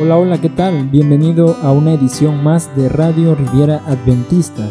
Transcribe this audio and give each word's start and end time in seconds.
Hola, 0.00 0.18
hola, 0.18 0.40
¿qué 0.40 0.48
tal? 0.48 0.88
Bienvenido 0.88 1.56
a 1.62 1.70
una 1.70 1.92
edición 1.92 2.42
más 2.42 2.74
de 2.74 2.88
Radio 2.88 3.36
Riviera 3.36 3.80
Adventista. 3.86 4.68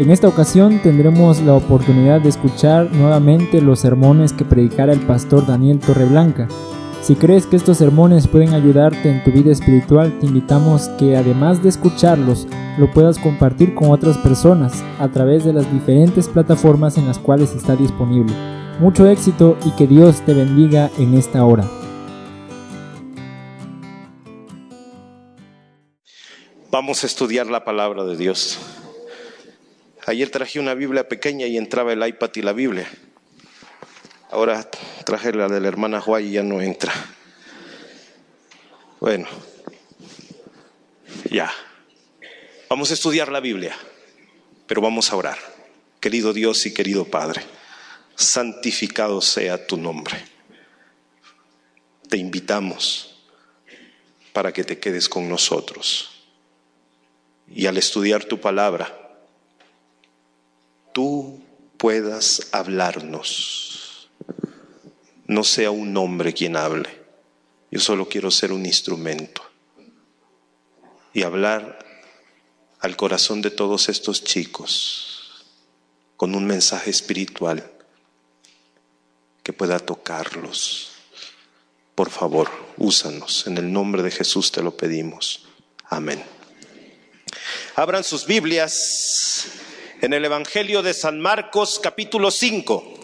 En 0.00 0.10
esta 0.10 0.26
ocasión 0.26 0.80
tendremos 0.82 1.40
la 1.42 1.54
oportunidad 1.54 2.20
de 2.20 2.30
escuchar 2.30 2.90
nuevamente 2.92 3.60
los 3.60 3.78
sermones 3.78 4.32
que 4.32 4.44
predicara 4.44 4.92
el 4.92 4.98
pastor 4.98 5.46
Daniel 5.46 5.78
Torreblanca. 5.78 6.48
Si 7.02 7.14
crees 7.14 7.46
que 7.46 7.54
estos 7.54 7.78
sermones 7.78 8.26
pueden 8.26 8.52
ayudarte 8.52 9.12
en 9.12 9.22
tu 9.22 9.30
vida 9.30 9.52
espiritual, 9.52 10.18
te 10.18 10.26
invitamos 10.26 10.88
que 10.98 11.16
además 11.16 11.62
de 11.62 11.68
escucharlos, 11.68 12.48
lo 12.76 12.90
puedas 12.92 13.20
compartir 13.20 13.76
con 13.76 13.92
otras 13.92 14.18
personas 14.18 14.82
a 14.98 15.06
través 15.06 15.44
de 15.44 15.52
las 15.52 15.72
diferentes 15.72 16.26
plataformas 16.26 16.98
en 16.98 17.06
las 17.06 17.20
cuales 17.20 17.54
está 17.54 17.76
disponible. 17.76 18.34
Mucho 18.80 19.06
éxito 19.06 19.56
y 19.64 19.70
que 19.76 19.86
Dios 19.86 20.22
te 20.22 20.34
bendiga 20.34 20.90
en 20.98 21.14
esta 21.14 21.44
hora. 21.44 21.64
Vamos 26.74 27.04
a 27.04 27.06
estudiar 27.06 27.46
la 27.46 27.64
palabra 27.64 28.02
de 28.02 28.16
Dios. 28.16 28.58
Ayer 30.06 30.28
traje 30.28 30.58
una 30.58 30.74
Biblia 30.74 31.08
pequeña 31.08 31.46
y 31.46 31.56
entraba 31.56 31.92
el 31.92 32.04
iPad 32.04 32.30
y 32.34 32.42
la 32.42 32.52
Biblia. 32.52 32.90
Ahora 34.32 34.68
traje 35.06 35.32
la 35.32 35.46
de 35.46 35.60
la 35.60 35.68
hermana 35.68 36.00
Juay 36.00 36.26
y 36.26 36.32
ya 36.32 36.42
no 36.42 36.60
entra. 36.60 36.92
Bueno, 38.98 39.28
ya. 41.30 41.48
Vamos 42.68 42.90
a 42.90 42.94
estudiar 42.94 43.30
la 43.30 43.38
Biblia, 43.38 43.76
pero 44.66 44.80
vamos 44.80 45.12
a 45.12 45.16
orar. 45.16 45.38
Querido 46.00 46.32
Dios 46.32 46.66
y 46.66 46.74
querido 46.74 47.04
Padre, 47.04 47.42
santificado 48.16 49.20
sea 49.20 49.64
tu 49.64 49.76
nombre. 49.76 50.16
Te 52.08 52.16
invitamos 52.16 53.22
para 54.32 54.52
que 54.52 54.64
te 54.64 54.80
quedes 54.80 55.08
con 55.08 55.28
nosotros 55.28 56.13
y 57.54 57.66
al 57.66 57.78
estudiar 57.78 58.24
tu 58.24 58.40
palabra, 58.40 58.92
tú 60.92 61.40
puedas 61.78 62.48
hablarnos. 62.50 64.10
No 65.26 65.44
sea 65.44 65.70
un 65.70 65.96
hombre 65.96 66.34
quien 66.34 66.56
hable, 66.56 66.88
yo 67.70 67.78
solo 67.78 68.08
quiero 68.08 68.30
ser 68.30 68.52
un 68.52 68.66
instrumento 68.66 69.42
y 71.12 71.22
hablar 71.22 71.78
al 72.80 72.96
corazón 72.96 73.40
de 73.40 73.50
todos 73.50 73.88
estos 73.88 74.24
chicos 74.24 75.44
con 76.16 76.34
un 76.34 76.46
mensaje 76.46 76.90
espiritual 76.90 77.70
que 79.44 79.52
pueda 79.52 79.78
tocarlos. 79.78 80.90
Por 81.94 82.10
favor, 82.10 82.50
úsanos. 82.76 83.46
En 83.46 83.56
el 83.58 83.72
nombre 83.72 84.02
de 84.02 84.10
Jesús 84.10 84.50
te 84.50 84.62
lo 84.62 84.76
pedimos. 84.76 85.46
Amén. 85.88 86.33
Abran 87.76 88.04
sus 88.04 88.26
Biblias 88.26 89.46
en 90.00 90.12
el 90.12 90.24
Evangelio 90.24 90.82
de 90.82 90.94
San 90.94 91.20
Marcos 91.20 91.80
capítulo 91.82 92.30
5. 92.30 93.00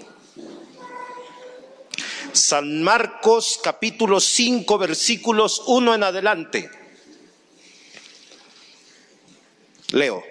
San 2.33 2.83
Marcos 2.83 3.59
capítulo 3.63 4.21
5 4.21 4.79
versículos 4.79 5.63
1 5.67 5.95
en 5.95 6.03
adelante. 6.03 6.71
Leo. 9.93 10.23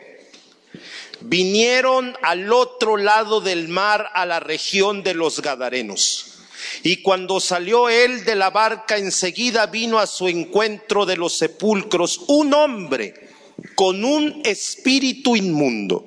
Vinieron 1.22 2.16
al 2.22 2.54
otro 2.54 2.96
lado 2.96 3.42
del 3.42 3.68
mar 3.68 4.10
a 4.14 4.26
la 4.26 4.40
región 4.40 5.04
de 5.04 5.14
los 5.14 5.42
Gadarenos. 5.42 6.38
Y 6.84 7.02
cuando 7.02 7.42
salió 7.42 7.90
él 7.90 8.24
de 8.24 8.36
la 8.36 8.52
barca, 8.52 8.98
enseguida 8.98 9.66
vino 9.66 10.00
a 10.00 10.08
su 10.08 10.30
encuentro 10.30 11.06
de 11.06 11.18
los 11.18 11.38
sepulcros 11.38 12.22
un 12.28 12.54
hombre 12.54 13.29
con 13.76 14.04
un 14.04 14.42
espíritu 14.46 15.36
inmundo 15.36 16.06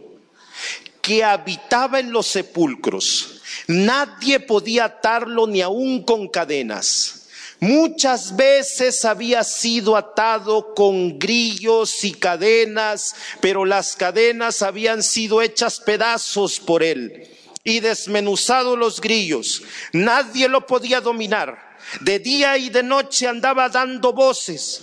que 1.00 1.24
habitaba 1.24 2.00
en 2.00 2.12
los 2.12 2.28
sepulcros. 2.28 3.42
Nadie 3.66 4.40
podía 4.40 4.84
atarlo 4.84 5.46
ni 5.46 5.60
aun 5.60 6.04
con 6.04 6.28
cadenas. 6.28 7.28
Muchas 7.60 8.34
veces 8.34 9.04
había 9.04 9.44
sido 9.44 9.96
atado 9.96 10.74
con 10.74 11.18
grillos 11.18 12.02
y 12.04 12.12
cadenas, 12.12 13.14
pero 13.40 13.64
las 13.64 13.94
cadenas 13.94 14.62
habían 14.62 15.02
sido 15.02 15.42
hechas 15.42 15.78
pedazos 15.80 16.58
por 16.58 16.82
él 16.82 17.28
y 17.62 17.80
desmenuzado 17.80 18.76
los 18.76 19.00
grillos. 19.00 19.62
Nadie 19.92 20.48
lo 20.48 20.66
podía 20.66 21.00
dominar. 21.00 21.72
De 22.00 22.18
día 22.18 22.58
y 22.58 22.68
de 22.70 22.82
noche 22.82 23.28
andaba 23.28 23.68
dando 23.68 24.12
voces 24.12 24.82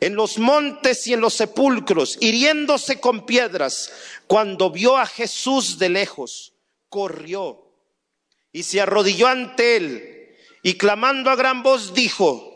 en 0.00 0.14
los 0.16 0.38
montes 0.38 1.06
y 1.06 1.12
en 1.12 1.20
los 1.20 1.34
sepulcros, 1.34 2.16
hiriéndose 2.20 3.00
con 3.00 3.26
piedras. 3.26 3.92
Cuando 4.26 4.70
vio 4.70 4.96
a 4.96 5.06
Jesús 5.06 5.78
de 5.78 5.90
lejos, 5.90 6.54
corrió 6.88 7.62
y 8.52 8.62
se 8.62 8.80
arrodilló 8.80 9.28
ante 9.28 9.76
él 9.76 10.36
y 10.62 10.74
clamando 10.74 11.30
a 11.30 11.36
gran 11.36 11.62
voz 11.62 11.94
dijo, 11.94 12.50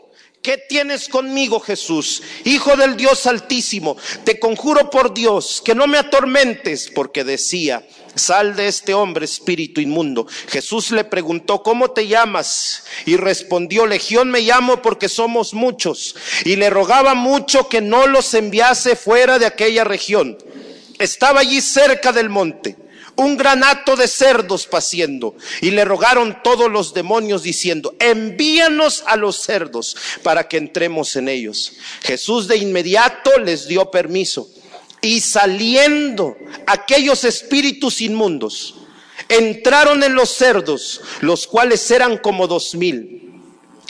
¿Qué 0.45 0.59
tienes 0.69 1.09
conmigo, 1.09 1.59
Jesús, 1.59 2.21
Hijo 2.43 2.75
del 2.75 2.95
Dios 2.95 3.25
Altísimo? 3.25 3.97
Te 4.25 4.39
conjuro 4.39 4.91
por 4.91 5.11
Dios 5.11 5.59
que 5.65 5.73
no 5.73 5.87
me 5.87 5.97
atormentes, 5.97 6.91
porque 6.93 7.23
decía, 7.23 7.83
sal 8.15 8.55
de 8.55 8.67
este 8.67 8.93
hombre, 8.93 9.25
espíritu 9.25 9.81
inmundo. 9.81 10.27
Jesús 10.47 10.91
le 10.91 11.03
preguntó, 11.03 11.63
¿cómo 11.63 11.91
te 11.91 12.07
llamas? 12.07 12.83
Y 13.05 13.17
respondió, 13.17 13.85
Legión 13.85 14.29
me 14.31 14.41
llamo 14.41 14.81
porque 14.81 15.09
somos 15.09 15.53
muchos. 15.53 16.15
Y 16.43 16.55
le 16.55 16.69
rogaba 16.69 17.13
mucho 17.13 17.69
que 17.69 17.81
no 17.81 18.07
los 18.07 18.33
enviase 18.33 18.95
fuera 18.95 19.39
de 19.39 19.45
aquella 19.45 19.83
región. 19.83 20.37
Estaba 20.99 21.41
allí 21.41 21.61
cerca 21.61 22.11
del 22.11 22.29
monte 22.29 22.77
un 23.17 23.37
granato 23.37 23.95
de 23.95 24.07
cerdos 24.07 24.67
paciendo. 24.67 25.35
Y 25.61 25.71
le 25.71 25.85
rogaron 25.85 26.41
todos 26.43 26.71
los 26.71 26.93
demonios 26.93 27.43
diciendo, 27.43 27.95
envíanos 27.99 29.03
a 29.07 29.15
los 29.15 29.37
cerdos 29.37 29.95
para 30.23 30.47
que 30.47 30.57
entremos 30.57 31.15
en 31.15 31.29
ellos. 31.29 31.73
Jesús 32.03 32.47
de 32.47 32.57
inmediato 32.57 33.31
les 33.39 33.67
dio 33.67 33.89
permiso. 33.89 34.49
Y 35.05 35.21
saliendo 35.21 36.35
aquellos 36.65 37.25
espíritus 37.25 38.01
inmundos, 38.01 38.73
entraron 39.29 40.01
en 40.01 40.15
los 40.15 40.31
cerdos, 40.31 41.01
los 41.21 41.45
cuales 41.45 41.91
eran 41.91 42.17
como 42.17 42.47
dos 42.47 42.73
mil. 42.73 43.39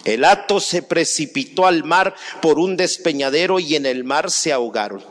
El 0.03 0.25
hato 0.25 0.59
se 0.59 0.83
precipitó 0.83 1.67
al 1.67 1.85
mar 1.85 2.15
por 2.41 2.59
un 2.59 2.75
despeñadero 2.75 3.59
y 3.59 3.77
en 3.77 3.85
el 3.85 4.03
mar 4.03 4.29
se 4.29 4.51
ahogaron. 4.51 5.05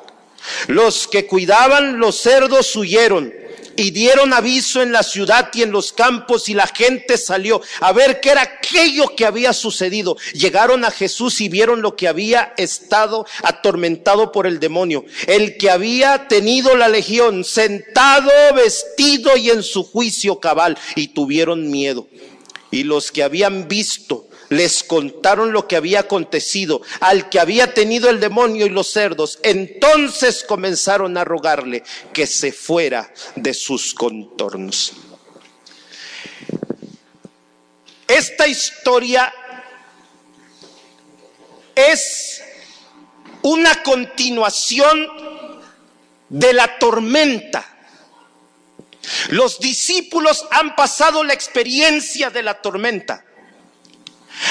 Los 0.69 1.09
que 1.09 1.27
cuidaban 1.27 1.99
los 1.99 2.17
cerdos 2.17 2.77
huyeron 2.77 3.33
y 3.77 3.91
dieron 3.91 4.33
aviso 4.33 4.83
en 4.83 4.93
la 4.93 5.03
ciudad 5.03 5.51
y 5.55 5.63
en 5.63 5.71
los 5.71 5.93
campos 5.93 6.49
y 6.49 6.55
la 6.55 6.67
gente 6.67 7.17
salió 7.19 7.61
a 7.81 7.93
ver 7.93 8.21
qué 8.21 8.31
era 8.31 8.43
aquello 8.43 9.15
que 9.17 9.27
había 9.27 9.53
sucedido. 9.53 10.17
Llegaron 10.33 10.85
a 10.85 10.91
Jesús 10.91 11.41
y 11.41 11.49
vieron 11.49 11.83
lo 11.83 11.97
que 11.97 12.09
había 12.09 12.55
estado 12.57 13.27
atormentado 13.43 14.33
por 14.33 14.47
el 14.47 14.61
demonio, 14.61 15.05
el 15.27 15.57
que 15.57 15.71
había 15.71 16.29
tenido 16.29 16.77
la 16.77 16.89
legión, 16.89 17.45
sentado, 17.45 18.31
vestido 18.55 19.37
y 19.37 19.51
en 19.51 19.63
su 19.63 19.85
juicio 19.85 20.41
cabal, 20.41 20.79
y 20.97 21.09
tuvieron 21.09 21.71
miedo. 21.71 22.07
Y 22.71 22.83
los 22.83 23.13
que 23.13 23.23
habían 23.23 23.69
visto 23.69 24.27
les 24.55 24.85
contaron 24.85 25.53
lo 25.53 25.67
que 25.67 25.77
había 25.77 26.01
acontecido 26.01 26.83
al 27.01 27.29
que 27.29 27.41
había 27.41 27.75
tenido 27.75 28.09
el 28.09 28.21
demonio 28.21 28.67
y 28.67 28.71
los 28.71 28.91
cerdos. 28.91 29.39
Entonces 29.43 30.45
comenzaron 30.45 31.17
a 31.19 31.25
rogarle 31.25 31.83
que 32.13 32.27
se 32.27 32.53
fuera 32.53 33.13
de 33.37 33.53
sus 33.53 33.95
contornos. 33.95 34.93
Esta 38.07 38.47
historia 38.47 39.33
es 41.75 42.43
una 43.43 43.83
continuación 43.83 45.09
de 46.29 46.53
la 46.53 46.79
tormenta. 46.79 47.71
Los 49.31 49.59
discípulos 49.59 50.47
han 50.51 50.75
pasado 50.77 51.25
la 51.25 51.33
experiencia 51.33 52.31
de 52.31 52.43
la 52.43 52.61
tormenta. 52.61 53.25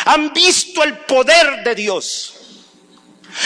Han 0.06 0.33
visto 0.33 0.83
el 0.83 0.97
poder 1.00 1.63
de 1.63 1.75
Dios. 1.75 2.33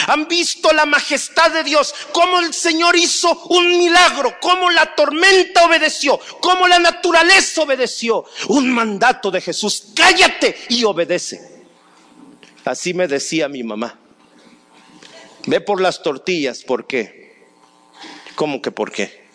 Han 0.07 0.27
visto 0.27 0.71
la 0.73 0.85
majestad 0.85 1.51
de 1.51 1.63
Dios, 1.63 1.95
cómo 2.11 2.39
el 2.39 2.53
Señor 2.53 2.97
hizo 2.97 3.41
un 3.45 3.77
milagro, 3.77 4.35
cómo 4.41 4.69
la 4.69 4.95
tormenta 4.95 5.65
obedeció, 5.65 6.19
cómo 6.41 6.67
la 6.67 6.79
naturaleza 6.79 7.61
obedeció. 7.61 8.25
Un 8.49 8.69
mandato 8.69 9.31
de 9.31 9.41
Jesús, 9.41 9.87
cállate 9.95 10.57
y 10.69 10.83
obedece. 10.83 11.63
Así 12.65 12.93
me 12.93 13.07
decía 13.07 13.47
mi 13.47 13.63
mamá. 13.63 13.97
Ve 15.45 15.61
por 15.61 15.79
las 15.79 16.03
tortillas, 16.03 16.63
¿por 16.63 16.85
qué? 16.85 17.45
¿Cómo 18.35 18.61
que 18.61 18.71
por 18.71 18.91
qué? 18.91 19.25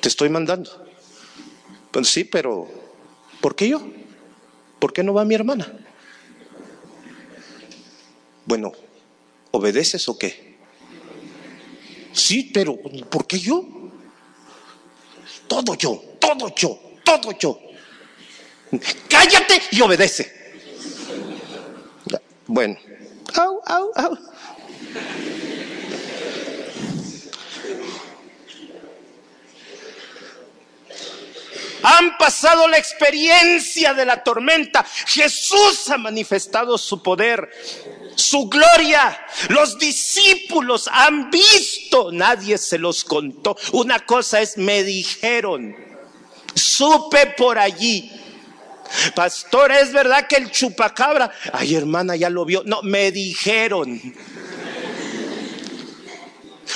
Te 0.00 0.08
estoy 0.08 0.28
mandando. 0.28 0.86
Pues 1.92 2.08
sí, 2.08 2.24
pero 2.24 2.68
¿por 3.40 3.54
qué 3.54 3.68
yo? 3.68 3.80
¿Por 4.80 4.92
qué 4.92 5.04
no 5.04 5.14
va 5.14 5.24
mi 5.24 5.36
hermana? 5.36 5.72
Bueno, 8.48 8.72
¿Obedeces 9.50 10.08
o 10.08 10.16
qué? 10.16 10.56
Sí, 12.14 12.50
pero 12.52 12.78
¿por 13.10 13.26
qué 13.26 13.38
yo? 13.38 13.62
Todo 15.46 15.74
yo, 15.74 16.02
todo 16.18 16.54
yo, 16.54 16.80
todo 17.04 17.32
yo. 17.32 17.60
Cállate 19.06 19.60
y 19.70 19.82
obedece. 19.82 20.32
Bueno. 22.46 22.78
Au, 23.34 23.60
au, 23.66 23.92
au. 23.94 24.18
Han 31.82 32.16
pasado 32.16 32.66
la 32.66 32.78
experiencia 32.78 33.92
de 33.92 34.06
la 34.06 34.22
tormenta. 34.24 34.84
Jesús 35.06 35.90
ha 35.90 35.98
manifestado 35.98 36.78
su 36.78 37.02
poder, 37.02 37.48
su 38.18 38.48
gloria. 38.48 39.18
Los 39.48 39.78
discípulos 39.78 40.88
han 40.92 41.30
visto, 41.30 42.10
nadie 42.12 42.58
se 42.58 42.78
los 42.78 43.04
contó. 43.04 43.56
Una 43.72 44.00
cosa 44.00 44.40
es, 44.40 44.58
me 44.58 44.82
dijeron, 44.82 45.74
supe 46.54 47.34
por 47.36 47.58
allí. 47.58 48.10
Pastor, 49.14 49.70
es 49.72 49.92
verdad 49.92 50.26
que 50.26 50.36
el 50.36 50.50
chupacabra, 50.50 51.30
ay 51.52 51.74
hermana, 51.74 52.16
ya 52.16 52.30
lo 52.30 52.44
vio. 52.44 52.62
No, 52.64 52.82
me 52.82 53.12
dijeron. 53.12 54.00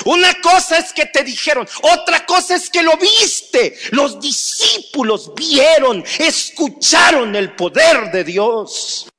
Una 0.04 0.40
cosa 0.40 0.78
es 0.78 0.92
que 0.92 1.06
te 1.06 1.22
dijeron, 1.22 1.68
otra 1.82 2.24
cosa 2.24 2.54
es 2.54 2.70
que 2.70 2.82
lo 2.82 2.96
viste. 2.96 3.76
Los 3.90 4.20
discípulos 4.20 5.32
vieron, 5.34 6.04
escucharon 6.18 7.34
el 7.34 7.54
poder 7.54 8.10
de 8.10 8.24
Dios. 8.24 9.11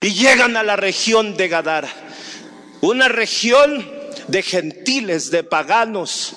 Y 0.00 0.14
llegan 0.14 0.56
a 0.56 0.62
la 0.62 0.76
región 0.76 1.36
de 1.36 1.48
Gadara, 1.48 1.92
una 2.80 3.08
región 3.08 3.90
de 4.28 4.42
gentiles, 4.42 5.30
de 5.30 5.42
paganos, 5.42 6.36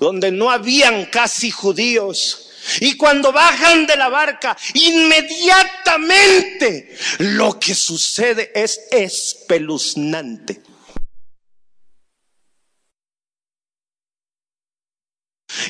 donde 0.00 0.32
no 0.32 0.50
habían 0.50 1.06
casi 1.06 1.50
judíos. 1.50 2.46
Y 2.80 2.96
cuando 2.96 3.32
bajan 3.32 3.86
de 3.86 3.96
la 3.96 4.08
barca, 4.08 4.56
inmediatamente 4.74 6.96
lo 7.18 7.58
que 7.58 7.74
sucede 7.74 8.52
es 8.54 8.80
espeluznante. 8.90 10.62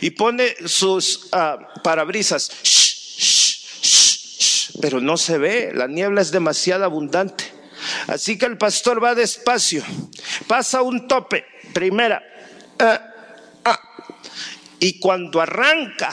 Y 0.01 0.11
pone 0.11 0.57
sus 0.67 1.31
uh, 1.33 1.57
parabrisas, 1.83 2.51
pero 4.81 5.01
no 5.01 5.17
se 5.17 5.39
ve, 5.39 5.73
la 5.75 5.87
niebla 5.87 6.21
es 6.21 6.31
demasiado 6.31 6.85
abundante. 6.85 7.45
Así 8.07 8.37
que 8.37 8.47
el 8.47 8.59
pastor 8.59 9.03
va 9.03 9.15
despacio, 9.15 9.83
pasa 10.47 10.83
un 10.83 11.09
tope, 11.09 11.45
primera, 11.73 12.23
uh, 12.79 13.69
uh, 13.69 13.75
y 14.79 14.99
cuando 14.99 15.41
arranca, 15.41 16.13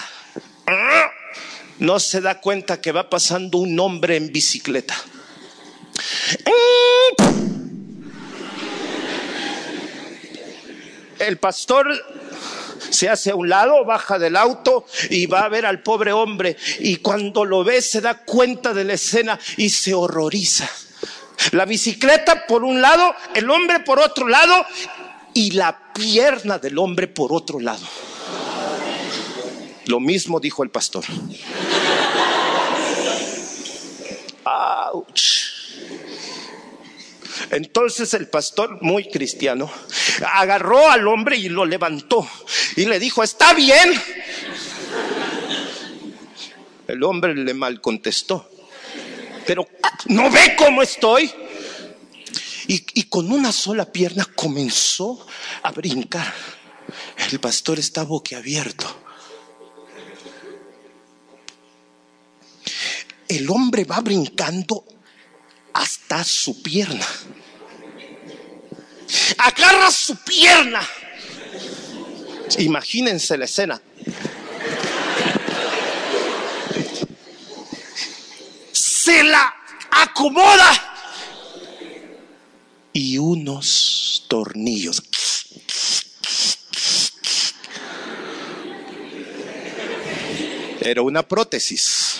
no 1.79 1.99
se 1.99 2.21
da 2.21 2.39
cuenta 2.39 2.81
que 2.81 2.91
va 2.91 3.09
pasando 3.09 3.57
un 3.57 3.79
hombre 3.79 4.15
en 4.15 4.31
bicicleta. 4.31 4.95
El 11.19 11.37
pastor 11.37 11.87
se 12.89 13.09
hace 13.09 13.31
a 13.31 13.35
un 13.35 13.49
lado, 13.49 13.85
baja 13.85 14.19
del 14.19 14.35
auto 14.35 14.85
y 15.09 15.25
va 15.25 15.41
a 15.41 15.49
ver 15.49 15.65
al 15.65 15.81
pobre 15.81 16.11
hombre. 16.11 16.57
Y 16.79 16.97
cuando 16.97 17.45
lo 17.45 17.63
ve 17.63 17.81
se 17.81 18.01
da 18.01 18.23
cuenta 18.23 18.73
de 18.73 18.83
la 18.83 18.93
escena 18.93 19.39
y 19.57 19.69
se 19.69 19.93
horroriza. 19.93 20.69
La 21.51 21.65
bicicleta 21.65 22.47
por 22.47 22.63
un 22.63 22.81
lado, 22.81 23.13
el 23.35 23.49
hombre 23.49 23.79
por 23.81 23.99
otro 23.99 24.27
lado 24.27 24.65
y 25.33 25.51
la 25.51 25.93
pierna 25.93 26.57
del 26.57 26.77
hombre 26.79 27.07
por 27.07 27.31
otro 27.31 27.59
lado. 27.59 27.85
Lo 29.85 29.99
mismo 29.99 30.39
dijo 30.39 30.63
el 30.63 30.69
pastor. 30.69 31.05
Entonces 37.51 38.13
el 38.13 38.27
pastor, 38.27 38.81
muy 38.81 39.09
cristiano, 39.09 39.69
agarró 40.25 40.89
al 40.89 41.07
hombre 41.07 41.37
y 41.37 41.49
lo 41.49 41.65
levantó 41.65 42.27
y 42.75 42.85
le 42.85 42.99
dijo, 42.99 43.23
¿está 43.23 43.53
bien? 43.53 43.99
El 46.87 47.03
hombre 47.03 47.35
le 47.35 47.53
mal 47.53 47.81
contestó, 47.81 48.49
pero 49.45 49.67
¿no 50.05 50.29
ve 50.29 50.55
cómo 50.57 50.81
estoy? 50.81 51.31
Y, 52.67 52.85
y 52.93 53.03
con 53.03 53.31
una 53.31 53.51
sola 53.51 53.91
pierna 53.91 54.25
comenzó 54.35 55.25
a 55.63 55.71
brincar. 55.71 56.33
El 57.31 57.39
pastor 57.39 57.79
está 57.79 58.03
boquiabierto. 58.03 59.07
el 63.27 63.49
hombre 63.49 63.83
va 63.83 63.99
brincando 64.01 64.85
hasta 65.73 66.23
su 66.23 66.61
pierna. 66.61 67.05
Agarra 69.37 69.91
su 69.91 70.15
pierna. 70.17 70.81
Imagínense 72.57 73.37
la 73.37 73.45
escena. 73.45 73.81
Se 78.71 79.23
la 79.23 79.53
acomoda 79.91 80.95
y 82.93 83.17
unos 83.17 84.25
tornillos. 84.27 85.01
Era 90.81 91.01
una 91.01 91.23
prótesis 91.23 92.19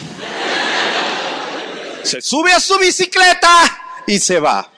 se 2.07 2.22
sube 2.22 2.54
a 2.54 2.60
su 2.60 2.78
bicicleta 2.80 4.04
y 4.07 4.18
se 4.19 4.39
va. 4.39 4.72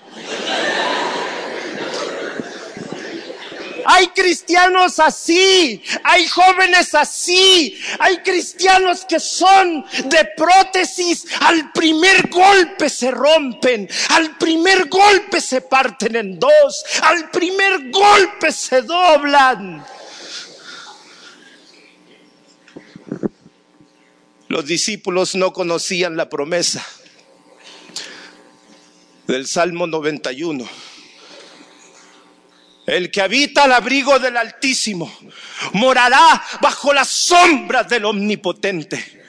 Hay 3.91 4.09
cristianos 4.09 4.99
así, 4.99 5.81
hay 6.03 6.27
jóvenes 6.27 6.93
así, 6.93 7.75
hay 7.97 8.19
cristianos 8.19 9.03
que 9.03 9.19
son 9.19 9.83
de 10.05 10.29
prótesis, 10.37 11.25
al 11.39 11.71
primer 11.71 12.29
golpe 12.29 12.87
se 12.87 13.09
rompen, 13.09 13.89
al 14.09 14.37
primer 14.37 14.89
golpe 14.89 15.41
se 15.41 15.61
parten 15.61 16.15
en 16.17 16.37
dos, 16.37 16.85
al 17.01 17.31
primer 17.31 17.89
golpe 17.89 18.51
se 18.51 18.83
doblan. 18.83 19.83
Los 24.49 24.67
discípulos 24.67 25.33
no 25.33 25.51
conocían 25.51 26.15
la 26.15 26.29
promesa 26.29 26.85
del 29.25 29.47
Salmo 29.47 29.87
91. 29.87 30.88
El 32.89 33.11
que 33.11 33.21
habita 33.21 33.65
al 33.65 33.73
abrigo 33.73 34.17
del 34.17 34.35
Altísimo 34.35 35.15
morará 35.73 36.43
bajo 36.59 36.91
las 36.91 37.07
sombras 37.07 37.87
del 37.87 38.05
Omnipotente. 38.05 39.19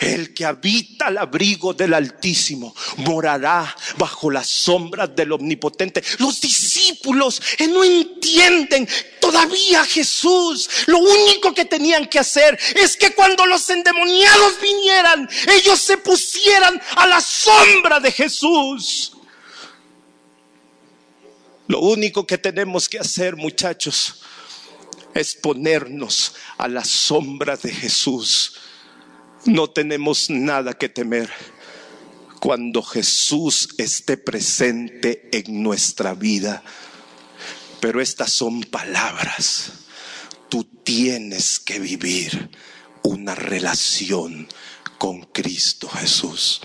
El 0.00 0.32
que 0.32 0.46
habita 0.46 1.08
al 1.08 1.18
abrigo 1.18 1.74
del 1.74 1.92
Altísimo 1.92 2.74
morará 2.98 3.76
bajo 3.98 4.30
las 4.30 4.48
sombras 4.48 5.14
del 5.14 5.32
Omnipotente. 5.32 6.02
Los 6.20 6.40
discípulos 6.40 7.42
eh, 7.58 7.66
no 7.68 7.84
entienden 7.84 8.88
todavía 9.20 9.84
Jesús. 9.84 10.70
Lo 10.86 10.98
único 10.98 11.52
que 11.52 11.66
tenían 11.66 12.06
que 12.06 12.18
hacer 12.18 12.58
es 12.76 12.96
que 12.96 13.10
cuando 13.10 13.44
los 13.44 13.68
endemoniados 13.68 14.58
vinieran, 14.62 15.28
ellos 15.48 15.78
se 15.80 15.98
pusieran 15.98 16.80
a 16.96 17.06
la 17.06 17.20
sombra 17.20 18.00
de 18.00 18.10
Jesús. 18.10 19.12
Lo 21.72 21.80
único 21.80 22.26
que 22.26 22.36
tenemos 22.36 22.86
que 22.86 22.98
hacer, 22.98 23.34
muchachos, 23.34 24.20
es 25.14 25.34
ponernos 25.34 26.34
a 26.58 26.68
la 26.68 26.84
sombra 26.84 27.56
de 27.56 27.72
Jesús. 27.72 28.56
No 29.46 29.70
tenemos 29.70 30.28
nada 30.28 30.74
que 30.74 30.90
temer 30.90 31.30
cuando 32.40 32.82
Jesús 32.82 33.70
esté 33.78 34.18
presente 34.18 35.30
en 35.32 35.62
nuestra 35.62 36.12
vida. 36.12 36.62
Pero 37.80 38.02
estas 38.02 38.30
son 38.30 38.64
palabras. 38.64 39.72
Tú 40.50 40.64
tienes 40.64 41.58
que 41.58 41.78
vivir 41.78 42.50
una 43.02 43.34
relación 43.34 44.46
con 44.98 45.22
Cristo 45.22 45.88
Jesús. 45.88 46.60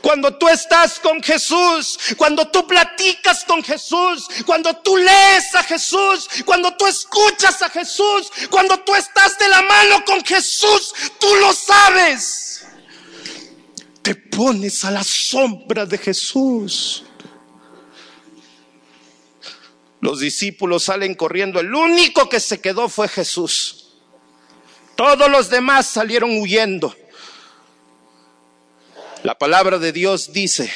Cuando 0.00 0.36
tú 0.36 0.48
estás 0.48 0.98
con 0.98 1.22
Jesús, 1.22 1.98
cuando 2.16 2.48
tú 2.48 2.66
platicas 2.66 3.44
con 3.44 3.62
Jesús, 3.62 4.28
cuando 4.44 4.74
tú 4.76 4.96
lees 4.96 5.54
a 5.54 5.62
Jesús, 5.62 6.28
cuando 6.44 6.76
tú 6.76 6.86
escuchas 6.86 7.62
a 7.62 7.68
Jesús, 7.70 8.30
cuando 8.50 8.78
tú 8.80 8.94
estás 8.94 9.38
de 9.38 9.48
la 9.48 9.62
mano 9.62 10.04
con 10.04 10.24
Jesús, 10.24 10.94
tú 11.18 11.28
lo 11.40 11.52
sabes. 11.52 12.64
te 14.02 14.14
pones 14.14 14.84
a 14.84 14.90
la 14.90 15.04
sombra 15.04 15.84
de 15.84 15.98
Jesús. 15.98 17.04
Los 20.00 20.20
discípulos 20.20 20.84
salen 20.84 21.14
corriendo, 21.14 21.60
el 21.60 21.74
único 21.74 22.28
que 22.28 22.40
se 22.40 22.60
quedó 22.60 22.88
fue 22.88 23.08
Jesús. 23.08 23.96
Todos 24.96 25.30
los 25.30 25.50
demás 25.50 25.86
salieron 25.86 26.38
huyendo. 26.40 26.94
La 29.28 29.36
palabra 29.36 29.78
de 29.78 29.92
Dios 29.92 30.32
dice 30.32 30.72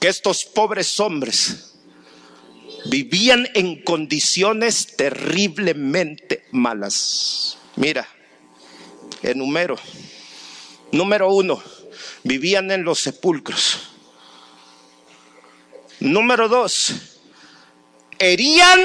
que 0.00 0.08
estos 0.08 0.46
pobres 0.46 0.98
hombres 1.00 1.74
vivían 2.86 3.46
en 3.52 3.82
condiciones 3.82 4.96
terriblemente 4.96 6.46
malas. 6.50 7.58
Mira, 7.76 8.08
enumero. 9.22 9.76
Número 10.92 11.30
uno, 11.30 11.62
vivían 12.24 12.70
en 12.70 12.82
los 12.82 13.00
sepulcros. 13.00 13.90
Número 16.00 16.48
dos, 16.48 16.94
herían 18.18 18.80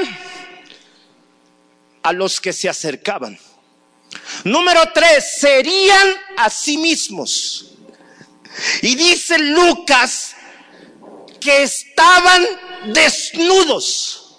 a 2.02 2.12
los 2.12 2.38
que 2.38 2.52
se 2.52 2.68
acercaban. 2.68 3.38
Número 4.44 4.80
tres, 4.92 5.38
serían 5.38 6.08
a 6.36 6.50
sí 6.50 6.76
mismos. 6.78 7.72
Y 8.82 8.94
dice 8.94 9.38
Lucas 9.38 10.34
que 11.40 11.62
estaban 11.62 12.44
desnudos. 12.92 14.38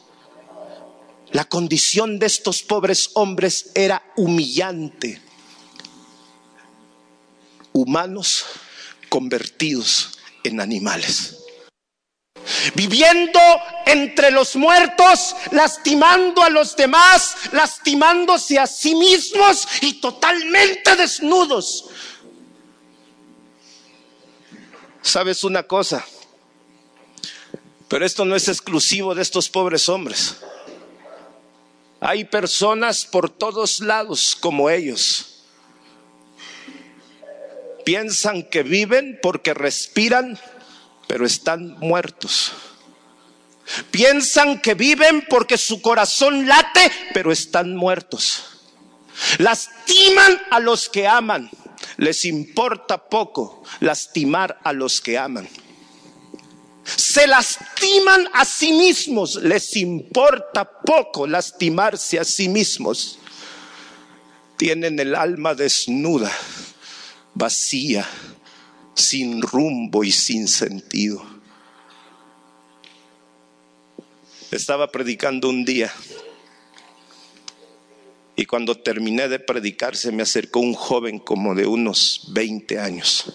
La 1.32 1.46
condición 1.46 2.20
de 2.20 2.27
estos 2.27 2.62
pobres 2.62 3.10
hombres 3.15 3.72
era 3.74 4.03
humillante. 4.15 5.22
Humanos 7.72 8.46
convertidos 9.10 10.20
en 10.44 10.62
animales 10.62 11.42
viviendo 12.75 13.39
entre 13.85 14.31
los 14.31 14.55
muertos, 14.55 15.35
lastimando 15.51 16.43
a 16.43 16.50
los 16.50 16.75
demás, 16.75 17.35
lastimándose 17.51 18.59
a 18.59 18.67
sí 18.67 18.95
mismos 18.95 19.67
y 19.81 19.93
totalmente 19.93 20.95
desnudos. 20.95 21.85
¿Sabes 25.01 25.43
una 25.43 25.63
cosa? 25.63 26.05
Pero 27.88 28.05
esto 28.05 28.25
no 28.25 28.35
es 28.35 28.47
exclusivo 28.47 29.13
de 29.13 29.21
estos 29.21 29.50
pobres 29.50 29.88
hombres. 29.89 30.38
Hay 32.00 32.25
personas 32.25 33.05
por 33.05 33.29
todos 33.29 33.79
lados 33.79 34.35
como 34.39 34.69
ellos. 34.69 35.43
Piensan 37.85 38.43
que 38.43 38.63
viven 38.63 39.19
porque 39.21 39.53
respiran 39.53 40.39
pero 41.07 41.25
están 41.25 41.77
muertos. 41.79 42.51
Piensan 43.91 44.60
que 44.60 44.74
viven 44.74 45.25
porque 45.29 45.57
su 45.57 45.81
corazón 45.81 46.48
late, 46.48 46.91
pero 47.13 47.31
están 47.31 47.75
muertos. 47.75 48.43
Lastiman 49.38 50.41
a 50.51 50.60
los 50.60 50.89
que 50.89 51.07
aman. 51.07 51.50
Les 51.98 52.25
importa 52.25 52.98
poco 52.98 53.63
lastimar 53.79 54.60
a 54.63 54.74
los 54.74 55.00
que 55.00 55.17
aman. 55.17 55.48
Se 56.83 57.27
lastiman 57.27 58.29
a 58.33 58.43
sí 58.43 58.74
mismos. 58.74 59.36
Les 59.36 59.75
importa 59.77 60.69
poco 60.69 61.25
lastimarse 61.25 62.19
a 62.19 62.25
sí 62.25 62.50
mismos. 62.50 63.19
Tienen 64.57 65.00
el 65.00 65.15
alma 65.15 65.55
desnuda, 65.55 66.31
vacía 67.33 68.07
sin 68.93 69.41
rumbo 69.41 70.03
y 70.03 70.12
sin 70.12 70.47
sentido. 70.47 71.23
Estaba 74.51 74.91
predicando 74.91 75.50
un 75.50 75.65
día 75.65 75.91
y 78.35 78.45
cuando 78.45 78.75
terminé 78.75 79.27
de 79.27 79.39
predicar 79.39 79.95
se 79.95 80.12
me 80.12 80.23
acercó 80.23 80.59
un 80.59 80.73
joven 80.73 81.19
como 81.19 81.55
de 81.55 81.67
unos 81.67 82.29
20 82.33 82.79
años. 82.79 83.33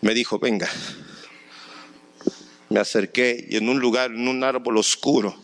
Me 0.00 0.14
dijo, 0.14 0.38
venga. 0.38 0.68
Me 2.68 2.80
acerqué 2.80 3.46
y 3.48 3.56
en 3.56 3.68
un 3.68 3.78
lugar, 3.78 4.10
en 4.10 4.26
un 4.28 4.42
árbol 4.42 4.76
oscuro, 4.76 5.36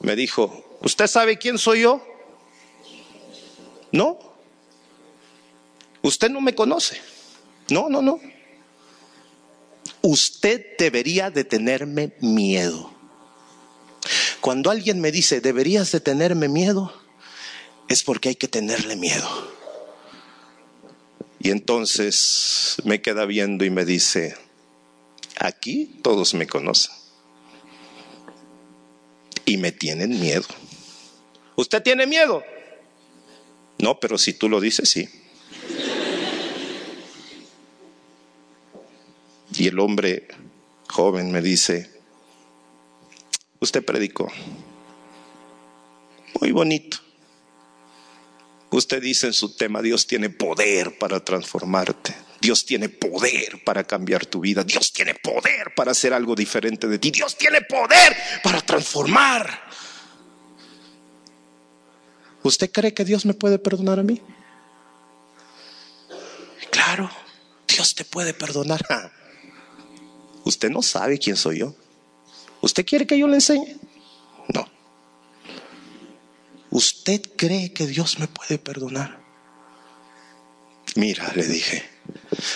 me 0.00 0.16
dijo, 0.16 0.78
¿usted 0.82 1.06
sabe 1.06 1.38
quién 1.38 1.58
soy 1.58 1.82
yo? 1.82 2.04
No, 3.92 4.31
Usted 6.02 6.30
no 6.30 6.40
me 6.40 6.54
conoce. 6.54 7.00
No, 7.70 7.88
no, 7.88 8.02
no. 8.02 8.20
Usted 10.02 10.76
debería 10.78 11.30
de 11.30 11.44
tenerme 11.44 12.12
miedo. 12.20 12.92
Cuando 14.40 14.70
alguien 14.70 15.00
me 15.00 15.12
dice, 15.12 15.40
deberías 15.40 15.92
de 15.92 16.00
tenerme 16.00 16.48
miedo, 16.48 16.92
es 17.88 18.02
porque 18.02 18.30
hay 18.30 18.34
que 18.34 18.48
tenerle 18.48 18.96
miedo. 18.96 19.28
Y 21.38 21.50
entonces 21.50 22.76
me 22.84 23.00
queda 23.00 23.24
viendo 23.26 23.64
y 23.64 23.70
me 23.70 23.84
dice, 23.84 24.36
aquí 25.38 25.98
todos 26.02 26.34
me 26.34 26.46
conocen. 26.46 26.92
Y 29.44 29.56
me 29.56 29.70
tienen 29.72 30.18
miedo. 30.20 30.46
¿Usted 31.56 31.82
tiene 31.82 32.06
miedo? 32.06 32.42
No, 33.78 33.98
pero 34.00 34.18
si 34.18 34.32
tú 34.32 34.48
lo 34.48 34.60
dices, 34.60 34.88
sí. 34.88 35.08
Y 39.62 39.68
el 39.68 39.78
hombre 39.78 40.26
joven 40.88 41.30
me 41.30 41.40
dice, 41.40 41.88
usted 43.60 43.84
predicó, 43.84 44.26
muy 46.40 46.50
bonito. 46.50 46.96
Usted 48.70 49.00
dice 49.00 49.28
en 49.28 49.32
su 49.32 49.54
tema, 49.54 49.80
Dios 49.80 50.08
tiene 50.08 50.30
poder 50.30 50.98
para 50.98 51.24
transformarte. 51.24 52.12
Dios 52.40 52.66
tiene 52.66 52.88
poder 52.88 53.62
para 53.62 53.84
cambiar 53.84 54.26
tu 54.26 54.40
vida. 54.40 54.64
Dios 54.64 54.92
tiene 54.92 55.14
poder 55.14 55.72
para 55.76 55.92
hacer 55.92 56.12
algo 56.12 56.34
diferente 56.34 56.88
de 56.88 56.98
ti. 56.98 57.12
Dios 57.12 57.38
tiene 57.38 57.62
poder 57.62 58.16
para 58.42 58.62
transformar. 58.62 59.62
¿Usted 62.42 62.72
cree 62.72 62.92
que 62.92 63.04
Dios 63.04 63.24
me 63.26 63.34
puede 63.34 63.60
perdonar 63.60 64.00
a 64.00 64.02
mí? 64.02 64.20
Claro, 66.72 67.08
Dios 67.68 67.94
te 67.94 68.04
puede 68.04 68.34
perdonar. 68.34 68.84
Usted 70.44 70.70
no 70.70 70.82
sabe 70.82 71.18
quién 71.18 71.36
soy 71.36 71.58
yo. 71.58 71.74
¿Usted 72.60 72.84
quiere 72.84 73.06
que 73.06 73.18
yo 73.18 73.28
le 73.28 73.36
enseñe? 73.36 73.76
No. 74.48 74.68
¿Usted 76.70 77.20
cree 77.36 77.72
que 77.72 77.86
Dios 77.86 78.18
me 78.18 78.28
puede 78.28 78.58
perdonar? 78.58 79.20
Mira, 80.94 81.32
le 81.34 81.46
dije, 81.46 81.88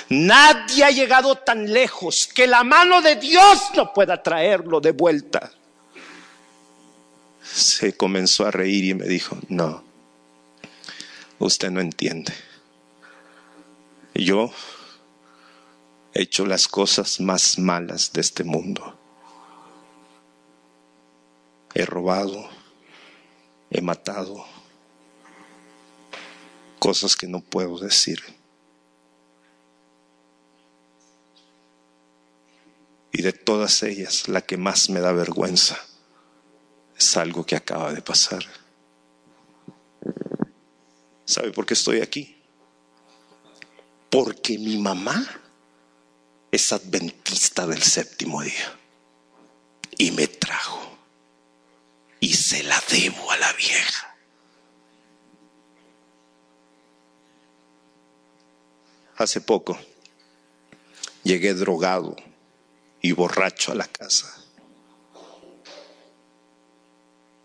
nadie 0.09 0.85
ha 0.85 0.90
llegado 0.90 1.37
tan 1.37 1.73
lejos 1.73 2.28
que 2.35 2.47
la 2.47 2.64
mano 2.64 3.00
de 3.00 3.16
Dios 3.16 3.71
no 3.75 3.93
pueda 3.93 4.23
traerlo 4.23 4.81
de 4.81 4.93
vuelta. 4.93 5.52
Se 7.43 7.97
comenzó 7.97 8.47
a 8.47 8.50
reír 8.50 8.85
y 8.85 8.95
me 8.95 9.07
dijo, 9.07 9.38
no, 9.49 9.83
usted 11.38 11.71
no 11.71 11.81
entiende. 11.81 12.35
Yo 14.14 14.50
hecho 16.21 16.47
las 16.47 16.69
cosas 16.69 17.21
más 17.21 17.59
malas 17.59 18.13
de 18.13 18.21
este 18.21 18.43
mundo. 18.43 18.99
He 21.75 21.85
robado, 21.85 22.49
he 23.71 23.83
matado, 23.83 24.47
cosas 26.79 27.17
que 27.17 27.27
no 27.27 27.41
puedo 27.41 27.79
decir. 27.79 28.23
Y 33.13 33.23
de 33.23 33.33
todas 33.33 33.83
ellas, 33.83 34.29
la 34.29 34.41
que 34.41 34.57
más 34.57 34.89
me 34.91 35.01
da 35.01 35.13
vergüenza 35.13 35.79
es 36.97 37.17
algo 37.17 37.45
que 37.45 37.57
acaba 37.57 37.93
de 37.93 38.03
pasar. 38.03 38.45
¿Sabe 41.27 41.51
por 41.51 41.67
qué 41.67 41.75
estoy 41.75 42.01
aquí? 42.01 42.37
Porque 44.11 44.59
mi 44.59 44.79
mamá 44.79 45.43
es 46.50 46.73
adventista 46.73 47.67
del 47.67 47.83
séptimo 47.83 48.43
día 48.43 48.79
y 49.99 50.11
me 50.11 50.26
trajo 50.26 50.99
y 52.21 52.35
se 52.35 52.62
la 52.62 52.83
debo 52.91 53.31
a 53.31 53.37
la 53.37 53.53
vieja. 53.53 54.17
Hace 59.17 59.41
poco 59.41 59.79
llegué 61.23 61.55
drogado 61.55 62.17
y 63.00 63.12
borracho 63.12 63.73
a 63.73 63.75
la 63.75 63.87
casa. 63.87 64.43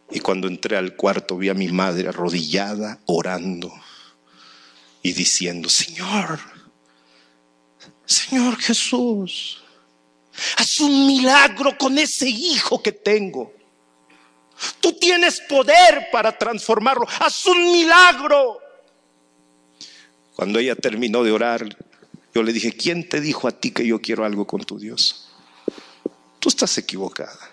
Y 0.09 0.19
cuando 0.19 0.49
entré 0.49 0.75
al 0.75 0.95
cuarto 0.97 1.37
vi 1.37 1.47
a 1.47 1.53
mi 1.53 1.69
madre 1.69 2.09
arrodillada, 2.09 2.99
orando 3.05 3.71
y 5.01 5.13
diciendo, 5.13 5.69
Señor, 5.69 6.39
Señor 8.11 8.57
Jesús, 8.57 9.61
haz 10.57 10.79
un 10.81 11.07
milagro 11.07 11.77
con 11.77 11.97
ese 11.97 12.27
hijo 12.27 12.83
que 12.83 12.91
tengo. 12.91 13.53
Tú 14.79 14.93
tienes 14.93 15.39
poder 15.41 16.09
para 16.11 16.37
transformarlo. 16.37 17.07
Haz 17.19 17.45
un 17.45 17.71
milagro. 17.71 18.59
Cuando 20.35 20.59
ella 20.59 20.75
terminó 20.75 21.23
de 21.23 21.31
orar, 21.31 21.65
yo 22.33 22.43
le 22.43 22.53
dije, 22.53 22.73
¿quién 22.73 23.07
te 23.07 23.21
dijo 23.21 23.47
a 23.47 23.51
ti 23.51 23.71
que 23.71 23.87
yo 23.87 24.01
quiero 24.01 24.25
algo 24.25 24.45
con 24.45 24.61
tu 24.63 24.77
Dios? 24.77 25.29
Tú 26.39 26.49
estás 26.49 26.77
equivocada. 26.77 27.49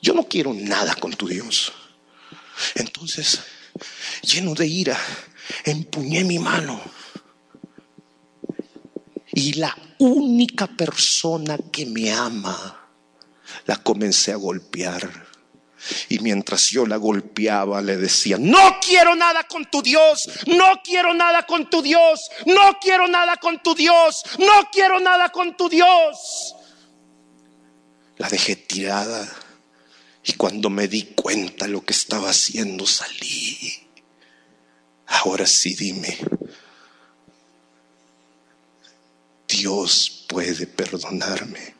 Yo 0.00 0.14
no 0.14 0.24
quiero 0.24 0.54
nada 0.54 0.94
con 0.94 1.12
tu 1.12 1.28
Dios. 1.28 1.72
Entonces, 2.74 3.40
lleno 4.22 4.54
de 4.54 4.66
ira, 4.66 4.98
empuñé 5.64 6.24
mi 6.24 6.38
mano. 6.38 6.80
Y 9.36 9.52
la 9.52 9.76
única 9.98 10.66
persona 10.66 11.58
que 11.70 11.84
me 11.84 12.10
ama, 12.10 12.88
la 13.66 13.76
comencé 13.76 14.32
a 14.32 14.36
golpear. 14.36 15.26
Y 16.08 16.20
mientras 16.20 16.70
yo 16.70 16.86
la 16.86 16.96
golpeaba, 16.96 17.82
le 17.82 17.98
decía, 17.98 18.38
no 18.40 18.78
quiero 18.80 19.14
nada 19.14 19.44
con 19.44 19.70
tu 19.70 19.82
Dios, 19.82 20.26
no 20.46 20.80
quiero 20.82 21.12
nada 21.12 21.44
con 21.44 21.68
tu 21.68 21.82
Dios, 21.82 22.30
no 22.46 22.78
quiero 22.80 23.08
nada 23.08 23.36
con 23.36 23.62
tu 23.62 23.74
Dios, 23.74 24.22
no 24.38 24.70
quiero 24.72 25.00
nada 25.00 25.28
con 25.28 25.54
tu 25.54 25.68
Dios. 25.68 26.54
La 28.16 28.30
dejé 28.30 28.56
tirada 28.56 29.30
y 30.24 30.32
cuando 30.32 30.70
me 30.70 30.88
di 30.88 31.12
cuenta 31.14 31.68
lo 31.68 31.84
que 31.84 31.92
estaba 31.92 32.30
haciendo, 32.30 32.86
salí. 32.86 33.86
Ahora 35.08 35.46
sí 35.46 35.74
dime, 35.74 36.16
Dios 39.48 40.26
puede 40.28 40.66
perdonarme. 40.66 41.74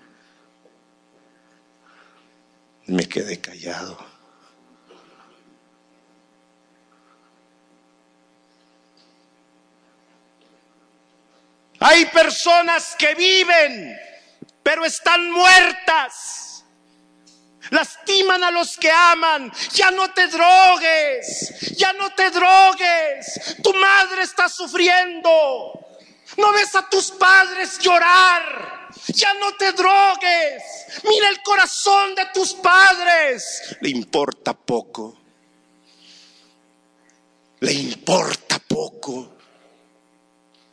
Me 2.87 3.09
quedé 3.09 3.41
callado. 3.41 3.99
Hay 11.81 12.07
personas 12.07 12.95
que 12.99 13.15
viven, 13.15 13.97
pero 14.63 14.85
están 14.85 15.31
muertas. 15.31 16.65
Lastiman 17.71 18.45
a 18.45 18.51
los 18.51 18.77
que 18.77 18.91
aman. 18.91 19.53
Ya 19.73 19.91
no 19.91 20.13
te 20.13 20.29
drogues. 20.29 21.77
Ya 21.77 21.93
no 21.93 22.11
te 22.11 22.31
drogues. 22.31 23.57
Tu 23.63 23.75
madre 23.75 24.23
está 24.23 24.49
sufriendo. 24.49 25.87
No 26.37 26.53
ves 26.53 26.75
a 26.75 26.89
tus 26.89 27.11
padres 27.13 27.79
llorar. 27.79 28.91
Ya 29.09 29.35
no 29.35 29.55
te 29.55 29.73
drogues. 29.73 30.63
Mira 31.05 31.29
el 31.29 31.43
corazón 31.43 32.15
de 32.15 32.27
tus 32.27 32.55
padres. 32.55 33.77
Le 33.81 33.91
importa 33.91 34.53
poco. 34.55 35.17
Le 37.61 37.73
importa 37.73 38.59
poco. 38.59 39.37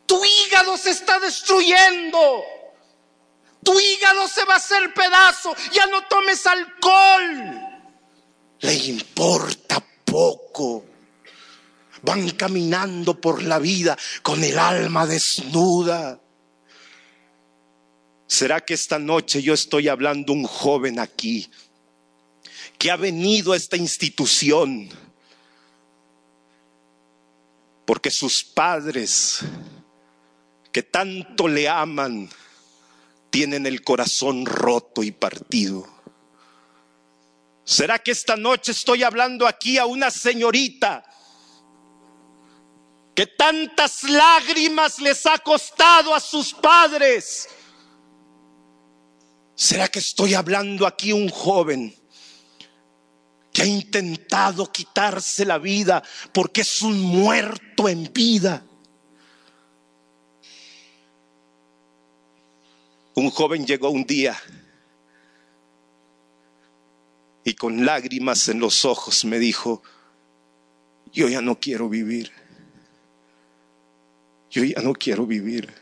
Tu 0.06 0.22
hígado 0.26 0.78
se 0.78 0.92
está 0.92 1.20
destruyendo. 1.20 2.44
Tu 3.64 3.80
hígado 3.80 4.28
se 4.28 4.44
va 4.46 4.56
a 4.56 4.58
hacer 4.58 4.94
pedazo. 4.94 5.56
Ya 5.72 5.86
no 5.88 6.06
tomes 6.08 6.46
alcohol. 6.46 7.62
Le 8.60 8.74
importa 8.74 9.84
poco. 10.04 10.86
Van 12.04 12.30
caminando 12.32 13.20
por 13.20 13.42
la 13.42 13.60
vida 13.60 13.98
con 14.22 14.44
el 14.44 14.60
alma 14.60 15.08
desnuda. 15.08 16.20
¿Será 18.28 18.60
que 18.60 18.74
esta 18.74 19.00
noche 19.00 19.42
yo 19.42 19.54
estoy 19.54 19.88
hablando 19.88 20.34
un 20.34 20.44
joven 20.44 21.00
aquí 21.00 21.50
que 22.78 22.92
ha 22.92 22.98
venido 22.98 23.54
a 23.54 23.58
esta 23.58 23.78
institución 23.78 24.90
porque 27.86 28.12
sus 28.12 28.44
padres 28.44 29.40
que 30.74 30.84
tanto 30.84 31.48
le 31.48 31.70
aman 31.70 32.30
tienen 33.30 33.66
el 33.66 33.82
corazón 33.82 34.46
roto 34.46 35.04
y 35.04 35.12
partido? 35.12 35.88
¿Será 37.64 38.00
que 38.00 38.12
esta 38.12 38.36
noche 38.36 38.74
estoy 38.74 39.04
hablando 39.04 39.48
aquí 39.48 39.78
a 39.78 39.86
una 39.86 40.12
señorita 40.12 41.06
que 43.16 43.28
tantas 43.28 44.04
lágrimas 44.04 45.00
les 45.00 45.26
ha 45.26 45.38
costado 45.38 46.14
a 46.14 46.20
sus 46.20 46.54
padres? 46.54 47.48
¿Será 49.56 49.88
que 49.88 50.00
estoy 50.00 50.34
hablando 50.34 50.88
aquí 50.88 51.14
un 51.14 51.30
joven 51.30 51.96
que 53.52 53.62
ha 53.62 53.66
intentado 53.66 54.72
quitarse 54.72 55.46
la 55.46 55.60
vida 55.60 56.04
porque 56.34 56.62
es 56.62 56.82
un 56.82 57.00
muerto 57.00 57.88
en 57.88 58.12
vida? 58.12 58.66
Un 63.16 63.30
joven 63.30 63.66
llegó 63.66 63.92
un 63.92 64.06
día 64.06 64.36
y 67.44 67.54
con 67.54 67.86
lágrimas 67.86 68.48
en 68.48 68.60
los 68.60 68.86
ojos 68.86 69.24
me 69.26 69.38
dijo, 69.38 69.84
yo 71.12 71.30
ya 71.30 71.42
no 71.42 71.60
quiero 71.60 71.90
vivir, 71.90 72.32
yo 74.54 74.64
ya 74.64 74.82
no 74.82 74.94
quiero 74.94 75.26
vivir. 75.26 75.74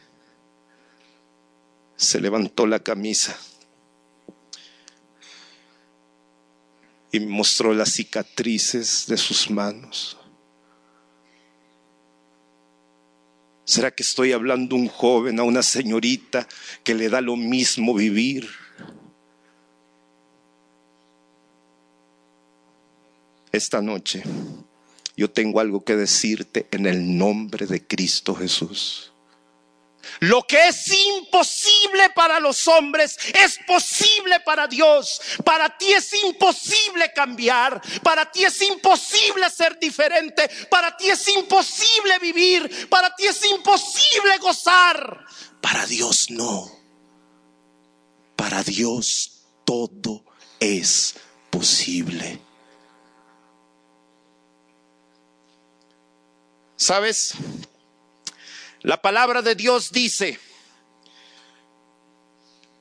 Se 1.97 2.21
levantó 2.21 2.65
la 2.65 2.79
camisa 2.79 3.38
y 7.12 7.19
mostró 7.19 7.73
las 7.73 7.91
cicatrices 7.91 9.05
de 9.07 9.17
sus 9.17 9.49
manos. 9.49 10.17
¿Será 13.65 13.91
que 13.91 14.03
estoy 14.03 14.31
hablando 14.31 14.77
a 14.77 14.79
un 14.79 14.88
joven, 14.88 15.39
a 15.39 15.43
una 15.43 15.63
señorita 15.63 16.47
que 16.84 16.95
le 16.95 17.10
da 17.10 17.19
lo 17.19 17.36
mismo 17.36 17.93
vivir? 17.93 18.49
Esta 23.51 23.81
noche 23.81 24.23
yo 25.21 25.29
tengo 25.29 25.60
algo 25.60 25.84
que 25.86 25.95
decirte 25.95 26.65
en 26.71 26.88
el 26.88 27.15
nombre 27.15 27.67
de 27.67 27.86
Cristo 27.86 28.34
Jesús. 28.34 29.12
Lo 30.19 30.41
que 30.47 30.69
es 30.69 30.88
imposible 30.91 32.10
para 32.15 32.39
los 32.39 32.67
hombres 32.67 33.19
es 33.31 33.60
posible 33.67 34.39
para 34.39 34.65
Dios. 34.65 35.21
Para 35.45 35.77
ti 35.77 35.93
es 35.93 36.12
imposible 36.23 37.13
cambiar. 37.13 37.79
Para 38.01 38.31
ti 38.31 38.45
es 38.45 38.63
imposible 38.63 39.47
ser 39.51 39.77
diferente. 39.77 40.49
Para 40.71 40.97
ti 40.97 41.12
es 41.12 41.27
imposible 41.27 42.17
vivir. 42.17 42.89
Para 42.89 43.15
ti 43.15 43.27
es 43.27 43.45
imposible 43.45 44.39
gozar. 44.39 45.23
Para 45.62 45.86
Dios 45.86 46.31
no. 46.31 46.67
Para 48.36 48.63
Dios 48.63 49.43
todo 49.65 50.25
es 50.60 51.13
posible. 51.51 52.41
¿Sabes? 56.82 57.36
La 58.82 59.00
palabra 59.00 59.44
de 59.44 59.54
Dios 59.54 59.91
dice 59.91 60.39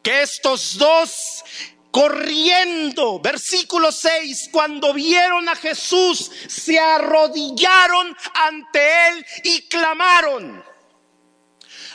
que 0.03 0.23
estos 0.23 0.79
dos 0.79 1.45
corriendo, 1.91 3.21
versículo 3.21 3.93
6, 3.93 4.49
cuando 4.53 4.95
vieron 4.95 5.51
a 5.51 5.55
Jesús, 5.55 6.31
se 6.49 6.79
arrodillaron 6.79 8.17
ante 8.33 8.81
él 9.09 9.27
y 9.45 9.69
clamaron. 9.69 10.65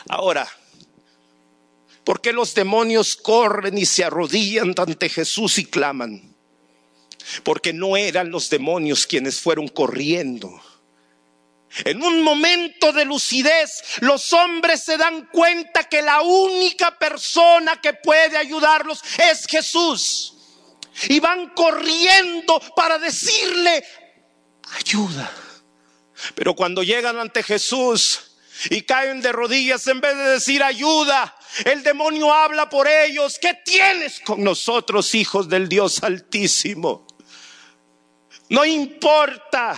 Ahora, 0.08 0.48
¿por 2.04 2.20
qué 2.20 2.32
los 2.32 2.54
demonios 2.54 3.16
corren 3.16 3.76
y 3.78 3.84
se 3.84 4.04
arrodillan 4.04 4.76
ante 4.76 5.08
Jesús 5.08 5.58
y 5.58 5.64
claman? 5.64 6.36
Porque 7.42 7.72
no 7.72 7.96
eran 7.96 8.30
los 8.30 8.48
demonios 8.48 9.08
quienes 9.08 9.40
fueron 9.40 9.66
corriendo 9.66 10.62
en 11.84 12.02
un 12.02 12.22
momento 12.22 12.92
de 12.92 13.04
lucidez, 13.04 13.82
los 14.00 14.32
hombres 14.32 14.82
se 14.82 14.96
dan 14.96 15.26
cuenta 15.26 15.84
que 15.84 16.02
la 16.02 16.22
única 16.22 16.96
persona 16.98 17.80
que 17.80 17.92
puede 17.94 18.36
ayudarlos 18.36 19.02
es 19.18 19.46
Jesús. 19.46 20.32
Y 21.08 21.20
van 21.20 21.50
corriendo 21.50 22.60
para 22.74 22.98
decirle, 22.98 23.84
ayuda. 24.78 25.30
Pero 26.34 26.54
cuando 26.54 26.82
llegan 26.82 27.18
ante 27.18 27.42
Jesús 27.42 28.36
y 28.70 28.82
caen 28.82 29.20
de 29.20 29.32
rodillas, 29.32 29.86
en 29.86 30.00
vez 30.00 30.16
de 30.16 30.30
decir 30.30 30.62
ayuda, 30.62 31.36
el 31.64 31.82
demonio 31.82 32.32
habla 32.32 32.68
por 32.68 32.88
ellos. 32.88 33.38
¿Qué 33.38 33.54
tienes 33.64 34.20
con 34.20 34.42
nosotros, 34.42 35.14
hijos 35.14 35.48
del 35.48 35.68
Dios 35.68 36.02
Altísimo? 36.02 37.06
No 38.48 38.64
importa, 38.64 39.76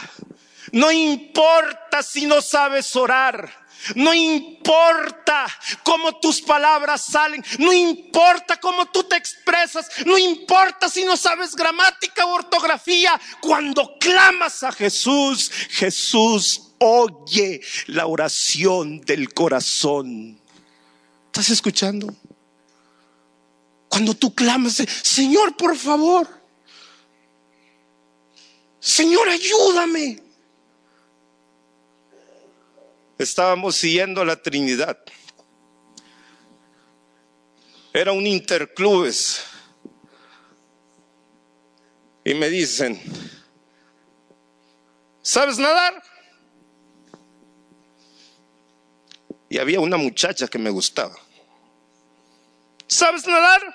no 0.72 0.90
importa 0.92 2.02
si 2.02 2.26
no 2.26 2.40
sabes 2.40 2.94
orar. 2.96 3.68
No 3.94 4.12
importa 4.12 5.46
cómo 5.84 6.18
tus 6.18 6.42
palabras 6.42 7.04
salen, 7.04 7.44
no 7.58 7.72
importa 7.72 8.58
cómo 8.58 8.86
tú 8.86 9.04
te 9.04 9.16
expresas, 9.16 9.88
no 10.04 10.18
importa 10.18 10.88
si 10.88 11.04
no 11.04 11.16
sabes 11.16 11.54
gramática 11.54 12.26
o 12.26 12.34
ortografía. 12.34 13.18
Cuando 13.40 13.96
clamas 13.98 14.64
a 14.64 14.72
Jesús, 14.72 15.50
Jesús 15.70 16.72
oye 16.78 17.60
la 17.86 18.06
oración 18.06 19.00
del 19.02 19.32
corazón. 19.32 20.40
¿Estás 21.26 21.50
escuchando? 21.50 22.14
Cuando 23.88 24.14
tú 24.14 24.34
clamas, 24.34 24.82
Señor, 25.02 25.56
por 25.56 25.76
favor, 25.76 26.28
Señor, 28.80 29.28
ayúdame. 29.28 30.27
Estábamos 33.18 33.76
siguiendo 33.76 34.24
la 34.24 34.40
Trinidad. 34.40 34.96
Era 37.92 38.12
un 38.12 38.26
interclubes. 38.26 39.44
Y 42.24 42.34
me 42.34 42.48
dicen, 42.48 43.00
¿sabes 45.20 45.58
nadar? 45.58 46.00
Y 49.48 49.58
había 49.58 49.80
una 49.80 49.96
muchacha 49.96 50.46
que 50.46 50.58
me 50.58 50.70
gustaba. 50.70 51.16
¿Sabes 52.86 53.26
nadar? 53.26 53.74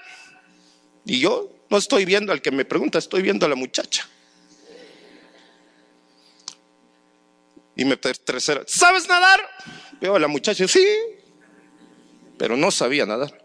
Y 1.04 1.20
yo 1.20 1.52
no 1.70 1.78
estoy 1.78 2.06
viendo 2.06 2.32
al 2.32 2.42
que 2.42 2.52
me 2.52 2.64
pregunta, 2.64 3.00
estoy 3.00 3.22
viendo 3.24 3.46
a 3.46 3.50
la 3.50 3.56
muchacha. 3.56 4.08
Y 7.76 7.86
me 7.86 7.98
tercera, 7.98 8.64
¿sabes 8.68 9.08
nadar? 9.08 9.40
Veo 10.00 10.16
a 10.16 10.20
la 10.20 10.28
muchacha, 10.28 10.68
sí, 10.68 10.86
pero 12.38 12.56
no 12.56 12.72
sabía 12.72 13.06
nadar. 13.06 13.44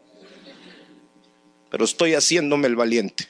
Pero 1.70 1.84
estoy 1.84 2.14
haciéndome 2.14 2.66
el 2.66 2.76
valiente. 2.76 3.28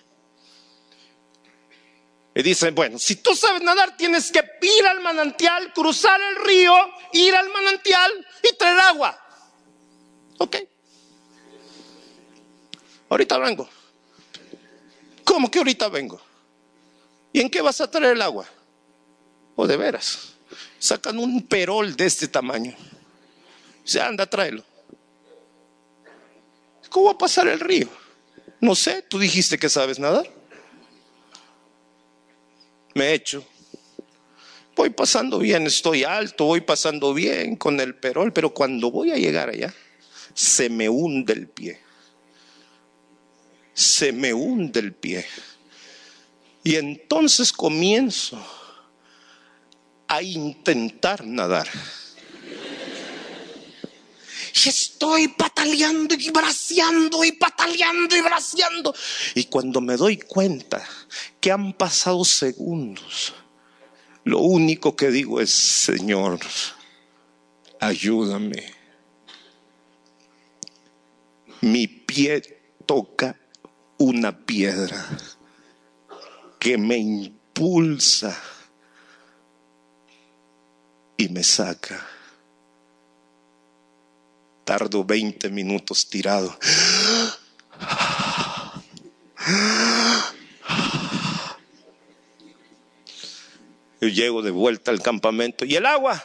Y 2.35 2.43
dice, 2.43 2.71
bueno, 2.71 2.99
si 2.99 3.17
tú 3.17 3.35
sabes 3.35 3.63
nadar, 3.63 3.97
tienes 3.97 4.31
que 4.31 4.45
ir 4.63 4.87
al 4.87 5.01
manantial, 5.01 5.73
cruzar 5.73 6.21
el 6.21 6.45
río, 6.45 6.73
ir 7.13 7.35
al 7.35 7.49
manantial 7.51 8.27
y 8.43 8.57
traer 8.57 8.79
agua. 8.79 9.19
Ok. 10.39 10.57
Ahorita 13.09 13.39
vengo. 13.39 13.69
¿Cómo 15.25 15.51
que 15.51 15.59
ahorita 15.59 15.89
vengo? 15.89 16.21
¿Y 17.33 17.41
en 17.41 17.51
qué 17.51 17.61
vas 17.61 17.81
a 17.81 17.91
traer 17.91 18.13
el 18.13 18.23
agua? 18.23 18.47
¿O 19.57 19.67
de 19.67 19.77
veras? 19.77 20.38
Sacan 20.79 21.19
un 21.19 21.43
perol 21.43 21.97
de 21.97 22.07
este 22.07 22.29
tamaño. 22.29 22.75
Se 23.85 24.01
anda, 24.01 24.27
tráelo. 24.27 24.65
¿Cómo 26.91 27.07
va 27.07 27.13
a 27.13 27.19
pasar 27.19 27.49
el 27.49 27.61
río? 27.61 27.89
No 28.61 28.75
sé, 28.75 29.03
tú 29.03 29.19
dijiste 29.19 29.59
que 29.59 29.69
sabes 29.69 29.99
nadar. 29.99 30.29
Me 32.95 33.13
echo. 33.13 33.45
Voy 34.75 34.91
pasando 34.91 35.39
bien, 35.39 35.67
estoy 35.67 36.05
alto, 36.05 36.45
voy 36.45 36.61
pasando 36.61 37.13
bien 37.13 37.57
con 37.57 37.81
el 37.81 37.95
perol, 37.95 38.33
pero 38.33 38.55
cuando 38.55 38.91
voy 38.91 39.11
a 39.11 39.17
llegar 39.17 39.51
allá, 39.51 39.75
se 40.35 40.71
me 40.71 40.89
hunde 40.89 41.33
el 41.33 41.49
pie. 41.49 41.81
Se 43.75 44.13
me 44.13 44.33
hunde 44.33 44.81
el 44.81 44.95
pie. 44.95 45.27
Y 46.63 46.77
entonces 46.77 47.53
comienzo 47.53 48.41
a 50.09 50.23
intentar 50.23 51.25
nadar. 51.25 51.69
Y 54.65 54.69
estoy 54.69 55.29
pataleando 55.29 56.15
y 56.15 56.31
braceando 56.31 57.23
y 57.23 57.33
pataleando 57.33 58.17
y 58.17 58.21
braceando. 58.23 58.95
Y 59.35 59.45
cuando 59.45 59.81
me 59.81 59.97
doy 59.97 60.17
cuenta 60.17 60.83
que 61.41 61.53
han 61.53 61.75
pasado 61.75 62.25
segundos, 62.25 63.35
lo 64.25 64.41
único 64.41 64.97
que 64.97 65.11
digo 65.11 65.41
es, 65.41 65.51
Señor, 65.51 66.41
ayúdame. 67.79 68.75
Mi 71.61 71.87
pie 71.87 72.43
toca 72.87 73.39
una 73.99 74.45
piedra 74.45 75.07
que 76.59 76.79
me 76.79 76.97
impulsa 76.97 78.37
y 81.19 81.29
me 81.29 81.45
saca. 81.45 82.07
Tardo 84.65 85.05
20 85.05 85.51
minutos 85.51 86.09
tirado. 86.09 86.57
Yo 94.01 94.09
llego 94.09 94.43
de 94.43 94.53
vuelta 94.53 94.93
al 94.93 95.03
campamento. 95.03 95.65
¿Y 95.65 95.75
el 95.75 95.85
agua? 95.85 96.25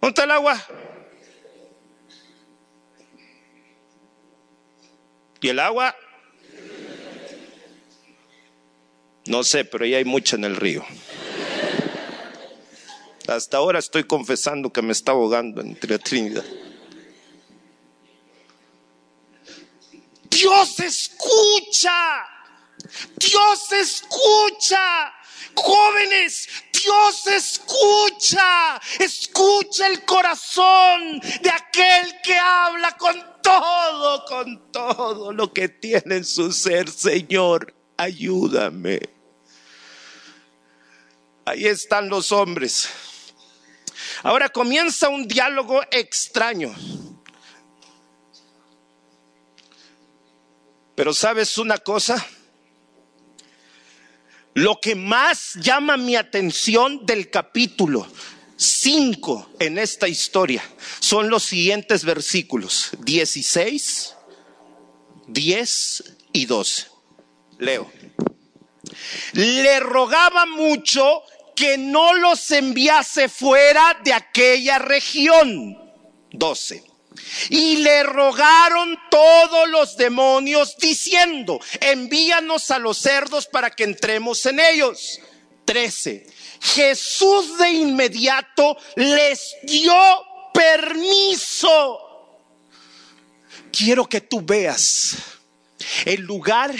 ¿Dónde 0.00 0.08
está 0.08 0.24
el 0.24 0.30
agua? 0.30 0.62
¿Y 5.40 5.48
el 5.48 5.58
agua? 5.58 5.96
No 9.26 9.42
sé, 9.42 9.64
pero 9.64 9.84
ahí 9.84 9.94
hay 9.94 10.04
mucha 10.04 10.36
en 10.36 10.44
el 10.44 10.56
río. 10.56 10.84
Hasta 13.28 13.58
ahora 13.58 13.78
estoy 13.78 14.04
confesando 14.04 14.72
que 14.72 14.80
me 14.80 14.92
está 14.92 15.12
ahogando 15.12 15.60
entre 15.60 15.90
la 15.90 15.98
Trinidad. 15.98 16.44
Dios 20.30 20.80
escucha. 20.80 22.26
Dios 23.16 23.72
escucha. 23.72 25.12
Jóvenes, 25.54 26.48
Dios 26.72 27.26
escucha. 27.26 28.80
Escucha 28.98 29.88
el 29.88 30.06
corazón 30.06 31.20
de 31.20 31.50
aquel 31.50 32.22
que 32.22 32.34
habla 32.34 32.96
con 32.96 33.22
todo, 33.42 34.24
con 34.24 34.72
todo 34.72 35.32
lo 35.34 35.52
que 35.52 35.68
tiene 35.68 36.16
en 36.16 36.24
su 36.24 36.50
ser. 36.50 36.88
Señor, 36.88 37.74
ayúdame. 37.98 39.00
Ahí 41.44 41.66
están 41.66 42.08
los 42.08 42.32
hombres 42.32 42.88
Ahora 44.22 44.48
comienza 44.48 45.08
un 45.08 45.26
diálogo 45.28 45.80
extraño. 45.90 46.74
Pero 50.94 51.14
sabes 51.14 51.58
una 51.58 51.78
cosa, 51.78 52.26
lo 54.54 54.80
que 54.80 54.96
más 54.96 55.54
llama 55.54 55.96
mi 55.96 56.16
atención 56.16 57.06
del 57.06 57.30
capítulo 57.30 58.08
5 58.56 59.52
en 59.60 59.78
esta 59.78 60.08
historia 60.08 60.64
son 60.98 61.30
los 61.30 61.44
siguientes 61.44 62.04
versículos, 62.04 62.90
16, 62.98 64.16
10 65.28 66.16
y 66.32 66.46
12. 66.46 66.86
Leo. 67.58 67.88
Le 69.34 69.78
rogaba 69.78 70.46
mucho 70.46 71.22
que 71.58 71.76
no 71.76 72.14
los 72.14 72.52
enviase 72.52 73.28
fuera 73.28 73.98
de 74.04 74.12
aquella 74.12 74.78
región. 74.78 75.76
12. 76.30 76.84
Y 77.50 77.78
le 77.78 78.04
rogaron 78.04 78.96
todos 79.10 79.68
los 79.68 79.96
demonios 79.96 80.76
diciendo, 80.76 81.58
envíanos 81.80 82.70
a 82.70 82.78
los 82.78 82.98
cerdos 82.98 83.46
para 83.46 83.70
que 83.70 83.82
entremos 83.82 84.46
en 84.46 84.60
ellos. 84.60 85.18
13. 85.64 86.28
Jesús 86.60 87.58
de 87.58 87.70
inmediato 87.70 88.76
les 88.94 89.56
dio 89.64 89.96
permiso. 90.54 91.98
Quiero 93.72 94.08
que 94.08 94.20
tú 94.20 94.42
veas 94.42 95.16
el 96.04 96.20
lugar 96.20 96.72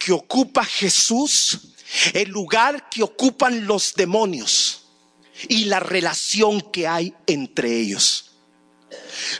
que 0.00 0.10
ocupa 0.12 0.64
Jesús 0.64 1.75
el 2.12 2.28
lugar 2.30 2.88
que 2.88 3.02
ocupan 3.02 3.66
los 3.66 3.94
demonios 3.94 4.86
y 5.48 5.64
la 5.66 5.80
relación 5.80 6.60
que 6.60 6.86
hay 6.86 7.14
entre 7.26 7.78
ellos. 7.78 8.32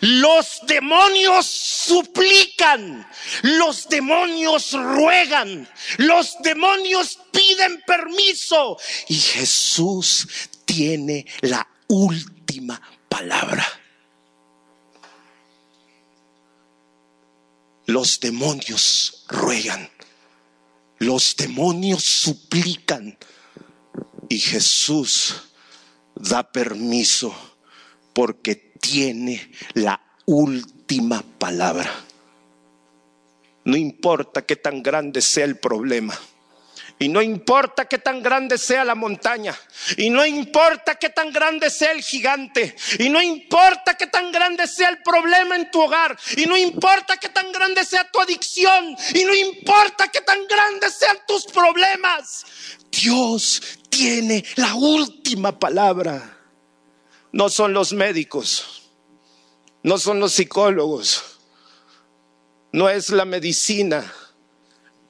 Los 0.00 0.60
demonios 0.66 1.46
suplican, 1.46 3.06
los 3.42 3.88
demonios 3.88 4.72
ruegan, 4.72 5.68
los 5.98 6.36
demonios 6.42 7.18
piden 7.30 7.82
permiso 7.86 8.76
y 9.08 9.14
Jesús 9.14 10.28
tiene 10.64 11.26
la 11.42 11.66
última 11.88 12.80
palabra. 13.08 13.66
Los 17.86 18.18
demonios 18.18 19.24
ruegan 19.28 19.88
Los 20.98 21.36
demonios 21.36 22.02
suplican 22.04 23.18
y 24.28 24.38
Jesús 24.38 25.50
da 26.14 26.50
permiso 26.50 27.34
porque 28.12 28.54
tiene 28.80 29.50
la 29.74 30.00
última 30.24 31.22
palabra. 31.38 31.90
No 33.64 33.76
importa 33.76 34.46
qué 34.46 34.56
tan 34.56 34.82
grande 34.82 35.20
sea 35.20 35.44
el 35.44 35.58
problema. 35.58 36.18
Y 36.98 37.08
no 37.08 37.20
importa 37.20 37.84
qué 37.84 37.98
tan 37.98 38.22
grande 38.22 38.56
sea 38.56 38.82
la 38.82 38.94
montaña. 38.94 39.54
Y 39.98 40.08
no 40.08 40.24
importa 40.24 40.94
qué 40.94 41.10
tan 41.10 41.30
grande 41.30 41.68
sea 41.68 41.92
el 41.92 42.02
gigante. 42.02 42.74
Y 42.98 43.10
no 43.10 43.20
importa 43.20 43.96
qué 43.98 44.06
tan 44.06 44.32
grande 44.32 44.66
sea 44.66 44.88
el 44.88 45.02
problema 45.02 45.56
en 45.56 45.70
tu 45.70 45.82
hogar. 45.82 46.18
Y 46.38 46.46
no 46.46 46.56
importa 46.56 47.18
qué 47.18 47.28
tan 47.28 47.52
grande 47.52 47.84
sea 47.84 48.10
tu 48.10 48.18
adicción. 48.18 48.96
Y 49.14 49.24
no 49.24 49.34
importa 49.34 50.08
qué 50.08 50.22
tan 50.22 50.46
grandes 50.46 50.94
sean 50.94 51.18
tus 51.28 51.44
problemas. 51.44 52.46
Dios 52.90 53.62
tiene 53.90 54.42
la 54.56 54.74
última 54.74 55.58
palabra. 55.58 56.38
No 57.32 57.50
son 57.50 57.74
los 57.74 57.92
médicos. 57.92 58.90
No 59.82 59.98
son 59.98 60.18
los 60.18 60.32
psicólogos. 60.32 61.22
No 62.72 62.88
es 62.88 63.10
la 63.10 63.26
medicina. 63.26 64.10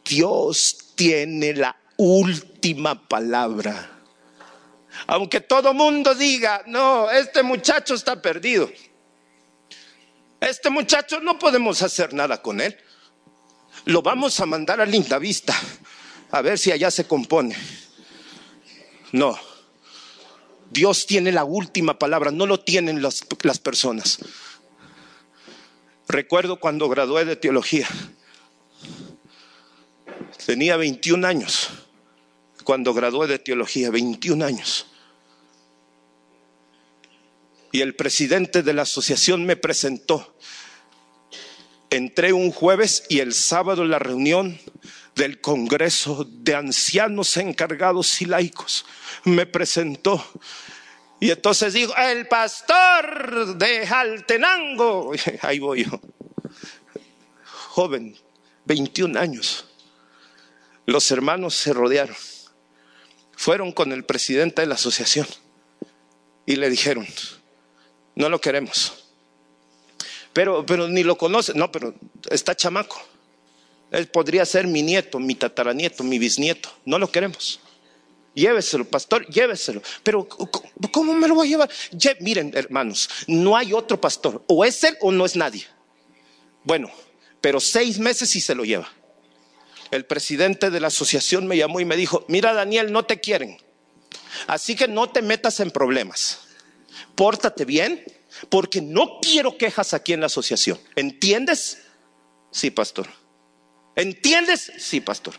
Dios 0.04 0.85
tiene 0.96 1.54
la 1.54 1.76
última 1.96 3.06
palabra. 3.06 3.92
Aunque 5.06 5.40
todo 5.40 5.74
mundo 5.74 6.14
diga, 6.14 6.62
no, 6.66 7.10
este 7.10 7.42
muchacho 7.42 7.94
está 7.94 8.20
perdido. 8.20 8.70
Este 10.40 10.70
muchacho 10.70 11.20
no 11.20 11.38
podemos 11.38 11.82
hacer 11.82 12.12
nada 12.12 12.42
con 12.42 12.60
él. 12.60 12.76
Lo 13.84 14.02
vamos 14.02 14.40
a 14.40 14.46
mandar 14.46 14.80
a 14.80 14.86
Linda 14.86 15.18
Vista 15.18 15.54
a 16.30 16.42
ver 16.42 16.58
si 16.58 16.72
allá 16.72 16.90
se 16.90 17.06
compone. 17.06 17.56
No. 19.12 19.38
Dios 20.70 21.06
tiene 21.06 21.30
la 21.30 21.44
última 21.44 21.98
palabra, 21.98 22.30
no 22.30 22.46
lo 22.46 22.60
tienen 22.60 23.00
las, 23.00 23.24
las 23.42 23.58
personas. 23.58 24.18
Recuerdo 26.08 26.58
cuando 26.58 26.88
gradué 26.88 27.24
de 27.24 27.36
teología. 27.36 27.88
Tenía 30.44 30.76
21 30.76 31.26
años 31.26 31.70
cuando 32.64 32.92
gradué 32.92 33.28
de 33.28 33.38
teología, 33.38 33.90
21 33.90 34.44
años. 34.44 34.86
Y 37.72 37.80
el 37.80 37.94
presidente 37.94 38.62
de 38.62 38.74
la 38.74 38.82
asociación 38.82 39.44
me 39.44 39.56
presentó. 39.56 40.36
Entré 41.90 42.32
un 42.32 42.50
jueves 42.50 43.04
y 43.08 43.20
el 43.20 43.34
sábado 43.34 43.82
en 43.82 43.90
la 43.90 43.98
reunión 43.98 44.58
del 45.14 45.40
Congreso 45.40 46.26
de 46.28 46.54
Ancianos 46.54 47.36
Encargados 47.36 48.20
y 48.20 48.24
Laicos 48.24 48.84
me 49.24 49.46
presentó. 49.46 50.24
Y 51.20 51.30
entonces 51.30 51.72
digo, 51.72 51.94
el 51.96 52.26
pastor 52.28 53.56
de 53.56 53.86
Altenango, 53.86 55.12
ahí 55.42 55.58
voy 55.58 55.84
yo, 55.84 56.00
joven, 57.44 58.16
21 58.64 59.18
años 59.18 59.65
los 60.86 61.10
hermanos 61.10 61.54
se 61.54 61.72
rodearon. 61.72 62.16
Fueron 63.36 63.72
con 63.72 63.92
el 63.92 64.04
presidente 64.04 64.62
de 64.62 64.68
la 64.68 64.76
asociación 64.76 65.26
y 66.46 66.56
le 66.56 66.70
dijeron, 66.70 67.06
no 68.14 68.28
lo 68.28 68.40
queremos. 68.40 69.04
Pero, 70.32 70.64
pero 70.64 70.88
ni 70.88 71.02
lo 71.02 71.18
conoce, 71.18 71.52
no, 71.54 71.70
pero 71.70 71.94
está 72.30 72.54
chamaco. 72.54 73.00
Él 73.90 74.06
podría 74.08 74.44
ser 74.46 74.66
mi 74.66 74.82
nieto, 74.82 75.18
mi 75.18 75.34
tataranieto, 75.34 76.02
mi 76.02 76.18
bisnieto. 76.18 76.70
No 76.84 76.98
lo 76.98 77.10
queremos. 77.10 77.60
Lléveselo, 78.34 78.84
pastor, 78.84 79.26
lléveselo. 79.26 79.82
Pero, 80.02 80.28
¿cómo 80.92 81.14
me 81.14 81.28
lo 81.28 81.34
voy 81.34 81.48
a 81.48 81.50
llevar? 81.50 81.70
miren, 82.20 82.52
hermanos, 82.54 83.08
no 83.26 83.56
hay 83.56 83.72
otro 83.72 84.00
pastor. 84.00 84.44
O 84.46 84.64
es 84.64 84.82
él 84.84 84.96
o 85.00 85.10
no 85.10 85.24
es 85.24 85.36
nadie. 85.36 85.66
Bueno, 86.64 86.90
pero 87.40 87.60
seis 87.60 87.98
meses 87.98 88.34
y 88.36 88.40
se 88.40 88.54
lo 88.54 88.64
lleva 88.64 88.90
el 89.90 90.04
presidente 90.04 90.70
de 90.70 90.80
la 90.80 90.88
asociación 90.88 91.46
me 91.46 91.56
llamó 91.56 91.80
y 91.80 91.84
me 91.84 91.96
dijo, 91.96 92.24
mira 92.28 92.52
Daniel, 92.52 92.92
no 92.92 93.04
te 93.04 93.20
quieren. 93.20 93.58
Así 94.46 94.76
que 94.76 94.88
no 94.88 95.08
te 95.10 95.22
metas 95.22 95.60
en 95.60 95.70
problemas. 95.70 96.40
Pórtate 97.14 97.64
bien, 97.64 98.04
porque 98.48 98.82
no 98.82 99.20
quiero 99.20 99.56
quejas 99.56 99.94
aquí 99.94 100.12
en 100.12 100.20
la 100.20 100.26
asociación. 100.26 100.78
¿Entiendes? 100.94 101.82
Sí, 102.50 102.70
pastor. 102.70 103.08
¿Entiendes? 103.94 104.72
Sí, 104.78 105.00
pastor. 105.00 105.34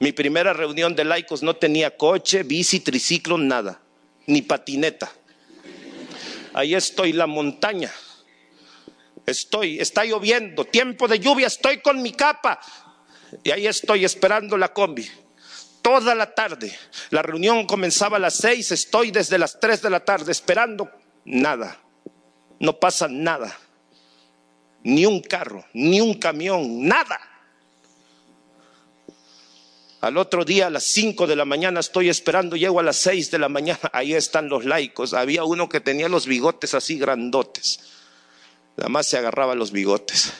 Mi 0.00 0.12
primera 0.12 0.52
reunión 0.52 0.96
de 0.96 1.04
laicos 1.04 1.42
no 1.42 1.54
tenía 1.56 1.96
coche, 1.96 2.42
bici, 2.42 2.80
triciclo, 2.80 3.38
nada, 3.38 3.82
ni 4.26 4.42
patineta. 4.42 5.12
Ahí 6.54 6.74
estoy, 6.74 7.12
la 7.12 7.26
montaña. 7.26 7.92
Estoy, 9.24 9.78
está 9.78 10.04
lloviendo, 10.04 10.64
tiempo 10.64 11.06
de 11.06 11.20
lluvia, 11.20 11.46
estoy 11.46 11.78
con 11.78 12.02
mi 12.02 12.12
capa, 12.12 12.60
y 13.42 13.50
ahí 13.50 13.66
estoy 13.66 14.04
esperando 14.04 14.56
la 14.56 14.72
combi. 14.72 15.08
Toda 15.80 16.14
la 16.14 16.32
tarde. 16.32 16.76
La 17.10 17.22
reunión 17.22 17.66
comenzaba 17.66 18.16
a 18.16 18.20
las 18.20 18.34
seis, 18.34 18.70
estoy 18.70 19.10
desde 19.10 19.38
las 19.38 19.58
tres 19.58 19.82
de 19.82 19.90
la 19.90 20.00
tarde 20.00 20.30
esperando 20.32 20.90
nada. 21.24 21.80
No 22.60 22.78
pasa 22.78 23.08
nada. 23.08 23.58
Ni 24.84 25.06
un 25.06 25.20
carro, 25.20 25.64
ni 25.72 26.00
un 26.00 26.14
camión, 26.14 26.86
nada. 26.86 27.20
Al 30.00 30.16
otro 30.16 30.44
día 30.44 30.66
a 30.66 30.70
las 30.70 30.82
cinco 30.84 31.28
de 31.28 31.36
la 31.36 31.44
mañana 31.44 31.78
estoy 31.78 32.08
esperando, 32.08 32.56
llego 32.56 32.80
a 32.80 32.82
las 32.82 32.96
seis 32.96 33.30
de 33.30 33.38
la 33.38 33.48
mañana, 33.48 33.78
ahí 33.92 34.14
están 34.14 34.48
los 34.48 34.64
laicos. 34.64 35.14
Había 35.14 35.44
uno 35.44 35.68
que 35.68 35.80
tenía 35.80 36.08
los 36.08 36.26
bigotes 36.26 36.74
así 36.74 36.98
grandotes. 36.98 37.78
Nada 38.76 38.88
más 38.88 39.06
se 39.06 39.18
agarraba 39.18 39.54
los 39.54 39.70
bigotes. 39.70 40.32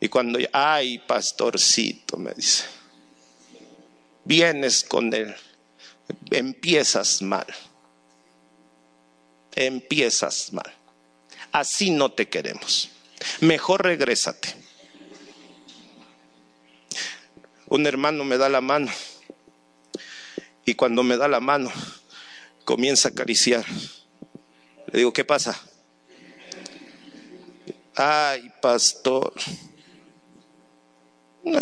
Y 0.00 0.08
cuando, 0.08 0.38
ay, 0.52 0.98
pastorcito, 0.98 2.16
me 2.16 2.32
dice, 2.32 2.64
vienes 4.24 4.82
con 4.82 5.12
él, 5.12 5.34
empiezas 6.30 7.20
mal, 7.20 7.46
empiezas 9.54 10.54
mal. 10.54 10.74
Así 11.52 11.90
no 11.90 12.12
te 12.12 12.28
queremos. 12.28 12.88
Mejor 13.40 13.82
regrésate. 13.84 14.54
Un 17.66 17.86
hermano 17.86 18.24
me 18.24 18.38
da 18.38 18.48
la 18.48 18.62
mano 18.62 18.90
y 20.64 20.74
cuando 20.74 21.02
me 21.02 21.16
da 21.16 21.28
la 21.28 21.40
mano 21.40 21.70
comienza 22.64 23.08
a 23.08 23.12
acariciar. 23.12 23.66
Le 24.86 24.98
digo, 24.98 25.12
¿qué 25.12 25.24
pasa? 25.24 25.60
Ay, 27.94 28.50
pastor 28.62 29.34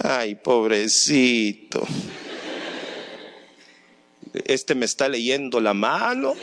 Ay, 0.05 0.35
pobrecito. 0.35 1.87
Este 4.45 4.75
me 4.75 4.87
está 4.87 5.09
leyendo 5.09 5.61
la 5.61 5.75
mano. 5.75 6.35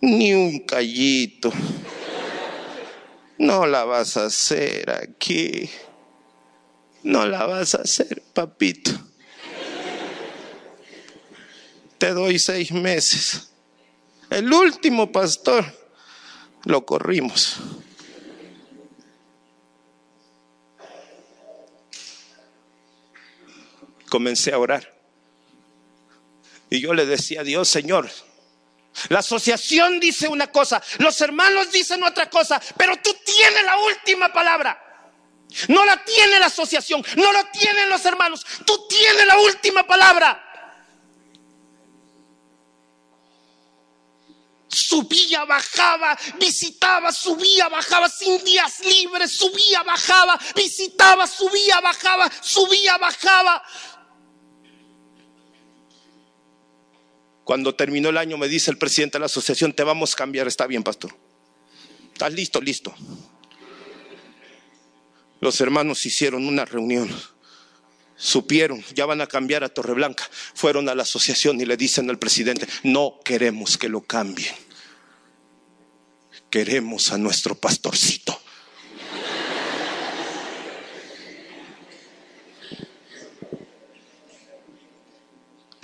Ni 0.00 0.34
un 0.34 0.60
callito. 0.60 1.52
No 3.38 3.66
la 3.66 3.84
vas 3.84 4.16
a 4.16 4.26
hacer 4.26 4.90
aquí. 4.90 5.68
No 7.02 7.26
la 7.26 7.46
vas 7.46 7.74
a 7.74 7.82
hacer, 7.82 8.22
papito. 8.32 8.90
Te 11.98 12.10
doy 12.10 12.38
seis 12.38 12.72
meses. 12.72 13.50
El 14.30 14.52
último 14.52 15.12
pastor 15.12 15.64
lo 16.64 16.84
corrimos. 16.84 17.58
Comencé 24.14 24.52
a 24.52 24.58
orar. 24.60 24.94
Y 26.70 26.80
yo 26.80 26.94
le 26.94 27.04
decía 27.04 27.40
a 27.40 27.42
Dios, 27.42 27.68
Señor, 27.68 28.08
la 29.08 29.18
asociación 29.18 29.98
dice 29.98 30.28
una 30.28 30.52
cosa, 30.52 30.80
los 30.98 31.20
hermanos 31.20 31.72
dicen 31.72 32.00
otra 32.04 32.30
cosa, 32.30 32.62
pero 32.76 32.96
tú 33.02 33.12
tienes 33.24 33.64
la 33.64 33.76
última 33.76 34.32
palabra. 34.32 34.80
No 35.66 35.84
la 35.84 36.04
tiene 36.04 36.38
la 36.38 36.46
asociación, 36.46 37.04
no 37.16 37.32
la 37.32 37.50
tienen 37.50 37.90
los 37.90 38.04
hermanos, 38.04 38.46
tú 38.64 38.86
tienes 38.88 39.26
la 39.26 39.36
última 39.36 39.84
palabra. 39.84 40.44
subía, 44.74 45.44
bajaba, 45.44 46.18
visitaba, 46.38 47.12
subía, 47.12 47.68
bajaba, 47.68 48.08
sin 48.08 48.42
días 48.44 48.80
libres, 48.80 49.32
subía, 49.32 49.82
bajaba, 49.82 50.38
visitaba, 50.54 51.26
subía, 51.26 51.80
bajaba, 51.80 52.30
subía, 52.40 52.98
bajaba. 52.98 53.62
Cuando 57.44 57.74
terminó 57.74 58.08
el 58.08 58.16
año 58.16 58.38
me 58.38 58.48
dice 58.48 58.70
el 58.70 58.78
presidente 58.78 59.18
de 59.18 59.20
la 59.20 59.26
asociación, 59.26 59.72
te 59.72 59.84
vamos 59.84 60.14
a 60.14 60.16
cambiar, 60.16 60.48
está 60.48 60.66
bien, 60.66 60.82
pastor. 60.82 61.14
¿Estás 62.12 62.32
listo? 62.32 62.60
Listo. 62.60 62.94
Los 65.40 65.60
hermanos 65.60 66.06
hicieron 66.06 66.46
una 66.46 66.64
reunión. 66.64 67.10
Supieron, 68.16 68.82
ya 68.94 69.04
van 69.04 69.20
a 69.20 69.26
cambiar 69.26 69.64
a 69.64 69.68
Torreblanca. 69.68 70.28
Fueron 70.54 70.88
a 70.88 70.94
la 70.94 71.02
asociación 71.02 71.60
y 71.60 71.66
le 71.66 71.76
dicen 71.76 72.08
al 72.08 72.18
presidente, 72.18 72.66
no 72.82 73.20
queremos 73.24 73.76
que 73.76 73.88
lo 73.88 74.00
cambien. 74.00 74.54
Queremos 76.48 77.12
a 77.12 77.18
nuestro 77.18 77.56
pastorcito. 77.56 78.40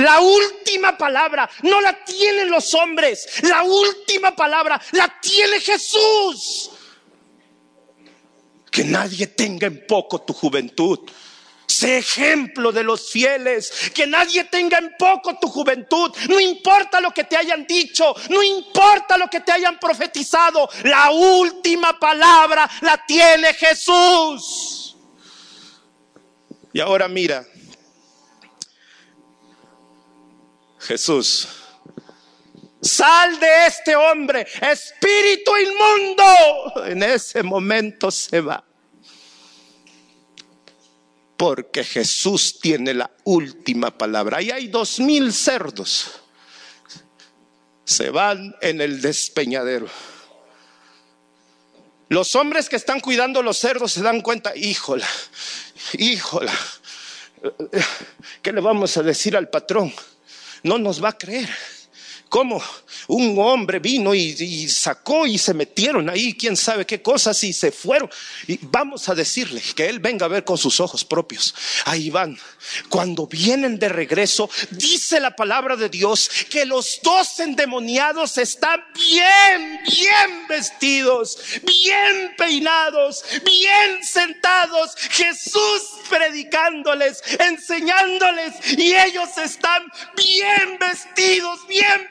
La 0.01 0.21
última 0.21 0.97
palabra 0.97 1.49
no 1.63 1.81
la 1.81 2.05
tienen 2.05 2.51
los 2.51 2.73
hombres. 2.75 3.43
La 3.43 3.63
última 3.63 4.35
palabra 4.35 4.81
la 4.93 5.21
tiene 5.21 5.61
Jesús. 5.61 6.71
Que 8.71 8.85
nadie 8.85 9.27
tenga 9.27 9.67
en 9.67 9.87
poco 9.87 10.23
tu 10.23 10.33
juventud. 10.33 11.01
Sé 11.67 11.99
ejemplo 11.99 12.73
de 12.73 12.83
los 12.83 13.11
fieles. 13.11 13.91
Que 13.95 14.07
nadie 14.07 14.45
tenga 14.45 14.79
en 14.79 14.95
poco 14.99 15.39
tu 15.39 15.49
juventud. 15.49 16.11
No 16.31 16.41
importa 16.41 16.99
lo 17.01 17.11
que 17.11 17.25
te 17.25 17.37
hayan 17.37 17.67
dicho. 17.67 18.15
No 18.31 18.43
importa 18.43 19.19
lo 19.19 19.29
que 19.29 19.41
te 19.41 19.53
hayan 19.53 19.79
profetizado. 19.79 20.69
La 20.85 21.11
última 21.11 21.99
palabra 21.99 22.71
la 22.81 23.05
tiene 23.05 23.53
Jesús. 23.53 24.97
Y 26.73 26.81
ahora 26.81 27.07
mira, 27.09 27.45
Jesús, 30.81 31.49
sal 32.81 33.39
de 33.39 33.67
este 33.67 33.95
hombre, 33.95 34.47
espíritu 34.61 35.53
inmundo. 35.57 36.87
En 36.87 37.03
ese 37.03 37.43
momento 37.43 38.11
se 38.11 38.41
va. 38.41 38.65
Porque 41.37 41.85
Jesús 41.85 42.59
tiene 42.61 42.95
la 42.95 43.11
última 43.25 43.97
palabra. 43.97 44.39
Ahí 44.39 44.51
hay 44.51 44.69
dos 44.69 45.01
mil 45.01 45.33
cerdos. 45.33 46.11
Se 47.85 48.11
van 48.11 48.55
en 48.61 48.81
el 48.81 49.01
despeñadero. 49.01 49.89
Los 52.09 52.35
hombres 52.35 52.69
que 52.69 52.77
están 52.77 53.01
cuidando 53.01 53.43
los 53.43 53.57
cerdos 53.59 53.93
se 53.93 54.03
dan 54.03 54.21
cuenta, 54.21 54.55
híjola, 54.57 55.07
híjola, 55.93 56.53
¿qué 58.43 58.53
le 58.53 58.61
vamos 58.61 58.97
a 58.97 59.03
decir 59.03 59.37
al 59.37 59.49
patrón? 59.49 59.95
No 60.63 60.79
nos 60.79 61.03
va 61.03 61.11
a 61.11 61.19
creer. 61.19 61.49
¿Cómo? 62.31 62.63
Un 63.09 63.37
hombre 63.41 63.81
vino 63.81 64.15
y, 64.15 64.69
sacó 64.69 65.27
y 65.27 65.37
se 65.37 65.53
metieron 65.53 66.09
ahí, 66.09 66.35
quién 66.35 66.57
sabe 66.57 66.87
qué 66.87 67.03
cosas, 67.03 67.43
y 67.43 67.53
se 67.53 67.73
fueron. 67.73 68.09
Y 68.47 68.57
vamos 68.63 69.09
a 69.09 69.17
decirle 69.17 69.61
que 69.75 69.89
él 69.89 69.99
venga 69.99 70.27
a 70.27 70.29
ver 70.29 70.45
con 70.45 70.57
sus 70.57 70.79
ojos 70.79 71.05
propios. 71.05 71.53
Ahí 71.87 72.09
van. 72.09 72.39
Cuando 72.89 73.27
vienen 73.27 73.81
de 73.81 73.89
regreso, 73.89 74.49
dice 74.71 75.19
la 75.19 75.35
palabra 75.35 75.75
de 75.75 75.89
Dios 75.89 76.31
que 76.49 76.65
los 76.65 77.01
dos 77.03 77.41
endemoniados 77.41 78.39
están 78.39 78.81
bien, 78.95 79.81
bien 79.85 80.47
vestidos, 80.49 81.37
bien 81.65 82.37
peinados, 82.39 83.25
bien 83.45 84.05
sentados. 84.05 84.95
Jesús 85.11 85.83
predicándoles, 86.09 87.23
enseñándoles, 87.41 88.55
y 88.79 88.95
ellos 88.95 89.37
están 89.37 89.83
bien 90.17 90.79
vestidos, 90.79 91.67
bien 91.67 92.09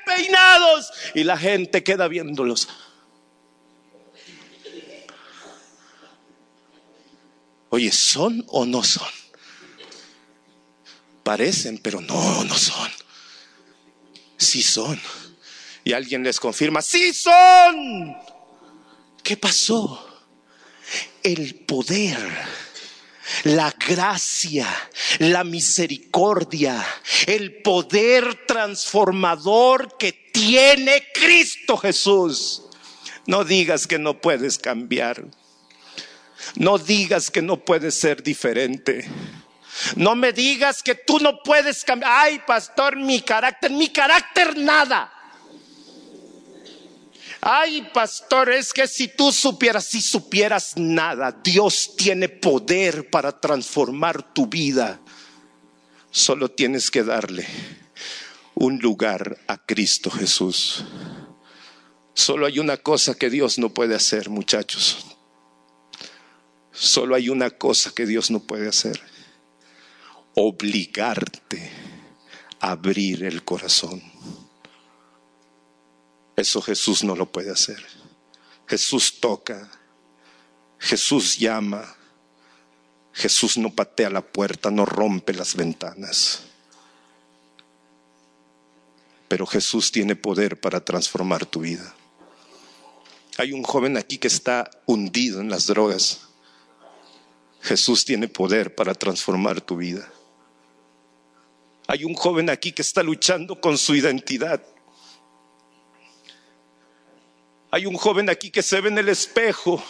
y 1.13 1.23
la 1.23 1.37
gente 1.37 1.83
queda 1.83 2.07
viéndolos. 2.07 2.67
Oye, 7.69 7.91
¿son 7.91 8.43
o 8.47 8.65
no 8.65 8.83
son? 8.83 9.07
Parecen, 11.23 11.77
pero 11.77 12.01
no, 12.01 12.43
no 12.43 12.57
son. 12.57 12.89
Sí 14.37 14.63
son. 14.63 14.99
Y 15.83 15.93
alguien 15.93 16.23
les 16.23 16.39
confirma, 16.39 16.81
sí 16.81 17.13
son. 17.13 18.17
¿Qué 19.23 19.37
pasó? 19.37 20.05
El 21.21 21.55
poder 21.55 22.17
la 23.43 23.73
gracia, 23.87 24.67
la 25.19 25.43
misericordia, 25.43 26.85
el 27.25 27.61
poder 27.61 28.45
transformador 28.45 29.97
que 29.97 30.13
tiene 30.31 31.03
Cristo 31.13 31.77
Jesús. 31.77 32.63
No 33.25 33.43
digas 33.43 33.87
que 33.87 33.99
no 33.99 34.19
puedes 34.21 34.57
cambiar. 34.57 35.25
No 36.55 36.77
digas 36.77 37.29
que 37.29 37.41
no 37.41 37.63
puedes 37.63 37.95
ser 37.95 38.23
diferente. 38.23 39.07
No 39.95 40.15
me 40.15 40.33
digas 40.33 40.81
que 40.81 40.95
tú 40.95 41.19
no 41.19 41.43
puedes 41.43 41.83
cambiar. 41.83 42.11
Ay, 42.11 42.41
pastor, 42.45 42.97
mi 42.97 43.21
carácter, 43.21 43.71
mi 43.71 43.89
carácter 43.89 44.57
nada. 44.57 45.13
Ay, 47.41 47.89
pastor, 47.93 48.49
es 48.49 48.73
que 48.73 48.87
si 48.87 49.07
tú 49.07 49.31
supieras, 49.31 49.85
si 49.85 50.01
supieras 50.01 50.73
nada, 50.75 51.31
Dios 51.31 51.95
tiene 51.95 52.27
poder 52.27 53.09
para 53.09 53.39
transformar 53.39 54.33
tu 54.33 54.47
vida. 54.47 54.99
Solo 56.11 56.49
tienes 56.51 56.91
que 56.91 57.03
darle 57.03 57.47
un 58.55 58.79
lugar 58.79 59.37
a 59.47 59.57
Cristo 59.57 60.11
Jesús. 60.11 60.83
Solo 62.13 62.45
hay 62.45 62.59
una 62.59 62.75
cosa 62.77 63.15
que 63.15 63.29
Dios 63.29 63.57
no 63.57 63.69
puede 63.69 63.95
hacer, 63.95 64.29
muchachos. 64.29 65.05
Solo 66.73 67.15
hay 67.15 67.29
una 67.29 67.51
cosa 67.51 67.91
que 67.95 68.05
Dios 68.05 68.31
no 68.31 68.41
puede 68.41 68.67
hacer. 68.67 68.99
Obligarte 70.35 71.71
a 72.59 72.71
abrir 72.71 73.23
el 73.23 73.45
corazón. 73.45 74.01
Eso 76.39 76.61
Jesús 76.61 77.03
no 77.03 77.17
lo 77.17 77.29
puede 77.29 77.51
hacer. 77.51 77.85
Jesús 78.65 79.19
toca, 79.19 79.69
Jesús 80.77 81.37
llama, 81.37 81.97
Jesús 83.11 83.57
no 83.57 83.75
patea 83.75 84.09
la 84.09 84.21
puerta, 84.21 84.71
no 84.71 84.85
rompe 84.85 85.33
las 85.33 85.57
ventanas. 85.57 86.43
Pero 89.27 89.45
Jesús 89.45 89.91
tiene 89.91 90.15
poder 90.15 90.61
para 90.61 90.79
transformar 90.79 91.45
tu 91.45 91.59
vida. 91.59 91.93
Hay 93.37 93.51
un 93.51 93.63
joven 93.63 93.97
aquí 93.97 94.17
que 94.17 94.29
está 94.29 94.71
hundido 94.85 95.41
en 95.41 95.49
las 95.49 95.67
drogas. 95.67 96.21
Jesús 97.59 98.05
tiene 98.05 98.29
poder 98.29 98.75
para 98.75 98.93
transformar 98.93 99.59
tu 99.59 99.75
vida. 99.75 100.09
Hay 101.87 102.05
un 102.05 102.13
joven 102.13 102.49
aquí 102.49 102.71
que 102.71 102.81
está 102.81 103.03
luchando 103.03 103.59
con 103.59 103.77
su 103.77 103.93
identidad. 103.93 104.63
Hay 107.71 107.85
un 107.85 107.95
joven 107.95 108.29
aquí 108.29 108.49
que 108.49 108.63
se 108.63 108.81
ve 108.81 108.89
en 108.89 108.97
el 108.97 109.09
espejo. 109.09 109.81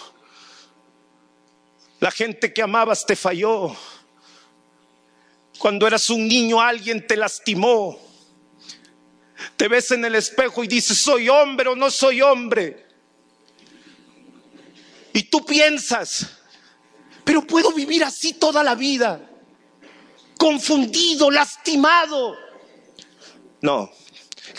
La 2.00 2.12
gente 2.12 2.54
que 2.54 2.62
amabas 2.62 3.06
te 3.06 3.16
falló. 3.16 3.76
Cuando 5.58 5.88
eras 5.88 6.10
un 6.10 6.28
niño 6.28 6.62
alguien 6.62 7.06
te 7.06 7.16
lastimó. 7.16 8.00
Te 9.56 9.68
ves 9.68 9.92
en 9.92 10.04
el 10.04 10.16
espejo 10.16 10.64
y 10.64 10.68
dices, 10.68 10.98
soy 10.98 11.30
hombre 11.30 11.70
o 11.70 11.76
no 11.76 11.90
soy 11.90 12.22
hombre. 12.22 12.86
Y 15.14 15.24
tú 15.24 15.46
piensas, 15.46 16.38
pero 17.24 17.46
puedo 17.46 17.72
vivir 17.74 18.04
así 18.04 18.34
toda 18.34 18.64
la 18.64 18.76
vida. 18.76 19.30
Confundido, 20.38 21.32
lastimado. 21.32 22.38
No, 23.62 23.92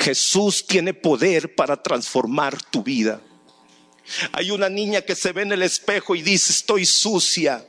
Jesús 0.00 0.66
tiene 0.66 0.94
poder 0.94 1.54
para 1.54 1.82
transformar 1.82 2.60
tu 2.62 2.82
vida. 2.82 3.20
Hay 4.32 4.50
una 4.50 4.70
niña 4.70 5.02
que 5.02 5.14
se 5.14 5.32
ve 5.32 5.42
en 5.42 5.52
el 5.52 5.62
espejo 5.62 6.16
y 6.16 6.22
dice, 6.22 6.52
estoy 6.52 6.86
sucia, 6.86 7.64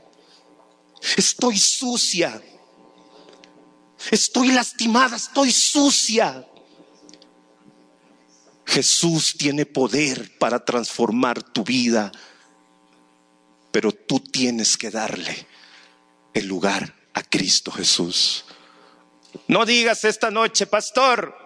estoy 1.18 1.58
sucia, 1.60 2.42
estoy 4.10 4.54
lastimada, 4.54 5.18
estoy 5.18 5.52
sucia. 5.52 6.48
Jesús 8.66 9.36
tiene 9.38 9.66
poder 9.66 10.38
para 10.38 10.64
transformar 10.64 11.44
tu 11.44 11.66
vida, 11.66 12.14
pero 13.74 13.92
tú 13.92 14.22
tienes 14.22 14.78
que 14.78 14.90
darle 14.90 15.48
el 16.34 16.48
lugar 16.48 16.96
a 17.14 17.24
Cristo 17.24 17.72
Jesús. 17.72 18.46
No 19.50 19.66
digas 19.66 20.06
esta 20.06 20.32
noche, 20.32 20.66
pastor, 20.66 21.41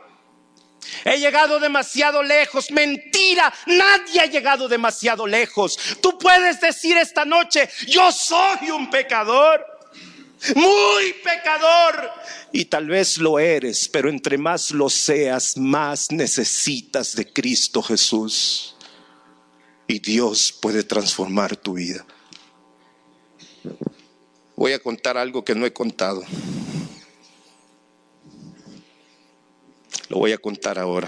He 1.03 1.17
llegado 1.17 1.59
demasiado 1.59 2.23
lejos. 2.23 2.71
Mentira, 2.71 3.53
nadie 3.67 4.21
ha 4.21 4.25
llegado 4.25 4.67
demasiado 4.67 5.27
lejos. 5.27 5.77
Tú 6.01 6.17
puedes 6.17 6.59
decir 6.61 6.97
esta 6.97 7.25
noche, 7.25 7.69
yo 7.87 8.11
soy 8.11 8.71
un 8.71 8.89
pecador, 8.89 9.65
muy 10.55 11.13
pecador. 11.23 12.11
Y 12.51 12.65
tal 12.65 12.87
vez 12.87 13.17
lo 13.17 13.39
eres, 13.39 13.89
pero 13.89 14.09
entre 14.09 14.37
más 14.37 14.71
lo 14.71 14.89
seas, 14.89 15.57
más 15.57 16.11
necesitas 16.11 17.15
de 17.15 17.31
Cristo 17.31 17.81
Jesús. 17.81 18.75
Y 19.87 19.99
Dios 19.99 20.51
puede 20.51 20.83
transformar 20.83 21.55
tu 21.55 21.73
vida. 21.73 22.05
voy 24.55 24.71
a 24.73 24.79
contar 24.79 25.17
algo 25.17 25.43
que 25.43 25.53
no 25.53 25.65
he 25.65 25.73
contado. 25.73 26.23
Lo 30.09 30.17
voy 30.17 30.31
a 30.31 30.37
contar 30.37 30.79
ahora. 30.79 31.07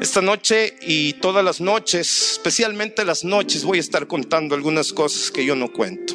Esta 0.00 0.20
noche 0.20 0.76
y 0.82 1.14
todas 1.14 1.44
las 1.44 1.60
noches, 1.60 2.32
especialmente 2.32 3.04
las 3.04 3.24
noches, 3.24 3.64
voy 3.64 3.78
a 3.78 3.80
estar 3.80 4.06
contando 4.06 4.54
algunas 4.54 4.92
cosas 4.92 5.30
que 5.30 5.44
yo 5.44 5.56
no 5.56 5.72
cuento. 5.72 6.14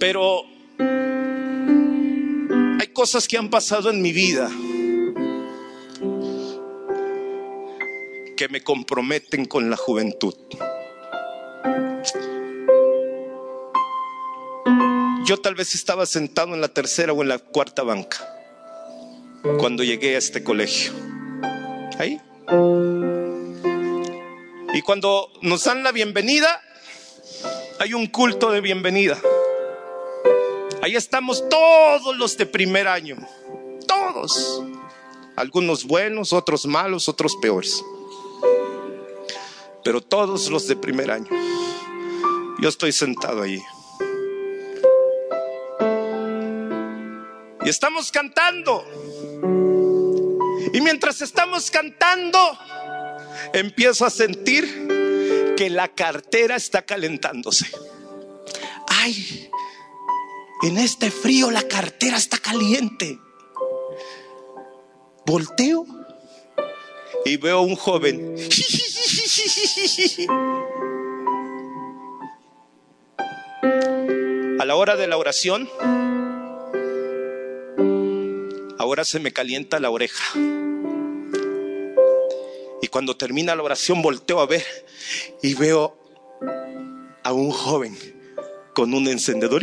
Pero 0.00 0.42
hay 2.80 2.88
cosas 2.92 3.28
que 3.28 3.38
han 3.38 3.50
pasado 3.50 3.90
en 3.90 4.02
mi 4.02 4.12
vida 4.12 4.50
que 8.36 8.48
me 8.48 8.62
comprometen 8.62 9.46
con 9.46 9.68
la 9.68 9.76
juventud. 9.76 10.34
Yo 15.28 15.36
tal 15.36 15.54
vez 15.54 15.74
estaba 15.74 16.06
sentado 16.06 16.54
en 16.54 16.62
la 16.62 16.68
tercera 16.68 17.12
o 17.12 17.20
en 17.20 17.28
la 17.28 17.38
cuarta 17.38 17.82
banca 17.82 18.16
cuando 19.58 19.84
llegué 19.84 20.14
a 20.14 20.18
este 20.18 20.42
colegio. 20.42 20.94
Ahí. 21.98 22.18
Y 24.72 24.80
cuando 24.80 25.30
nos 25.42 25.64
dan 25.64 25.82
la 25.82 25.92
bienvenida, 25.92 26.62
hay 27.78 27.92
un 27.92 28.06
culto 28.06 28.50
de 28.52 28.62
bienvenida. 28.62 29.20
Ahí 30.80 30.96
estamos 30.96 31.46
todos 31.50 32.16
los 32.16 32.38
de 32.38 32.46
primer 32.46 32.88
año. 32.88 33.18
Todos. 33.86 34.62
Algunos 35.36 35.84
buenos, 35.84 36.32
otros 36.32 36.64
malos, 36.64 37.06
otros 37.06 37.36
peores 37.36 37.84
pero 39.84 40.02
todos 40.02 40.50
los 40.50 40.66
de 40.66 40.76
primer 40.76 41.10
año. 41.10 41.28
Yo 42.60 42.68
estoy 42.68 42.92
sentado 42.92 43.40
ahí. 43.40 43.62
Y 47.64 47.68
estamos 47.68 48.10
cantando. 48.10 48.84
Y 50.72 50.80
mientras 50.80 51.20
estamos 51.22 51.70
cantando, 51.70 52.38
empiezo 53.52 54.06
a 54.06 54.10
sentir 54.10 55.54
que 55.56 55.70
la 55.70 55.88
cartera 55.88 56.56
está 56.56 56.82
calentándose. 56.82 57.66
Ay, 58.86 59.50
en 60.62 60.78
este 60.78 61.10
frío 61.10 61.50
la 61.50 61.62
cartera 61.62 62.16
está 62.16 62.38
caliente. 62.38 63.18
Volteo 65.26 65.86
y 67.24 67.36
veo 67.36 67.58
a 67.58 67.62
un 67.62 67.76
joven. 67.76 68.36
A 74.60 74.64
la 74.64 74.74
hora 74.74 74.96
de 74.96 75.06
la 75.06 75.16
oración, 75.16 75.68
se 79.04 79.20
me 79.20 79.32
calienta 79.32 79.80
la 79.80 79.90
oreja. 79.90 80.38
Y 82.80 82.88
cuando 82.88 83.16
termina 83.16 83.54
la 83.54 83.62
oración 83.62 84.02
volteo 84.02 84.40
a 84.40 84.46
ver 84.46 84.64
y 85.42 85.54
veo 85.54 85.96
a 87.22 87.32
un 87.32 87.50
joven 87.50 87.96
con 88.74 88.94
un 88.94 89.08
encendedor. 89.08 89.62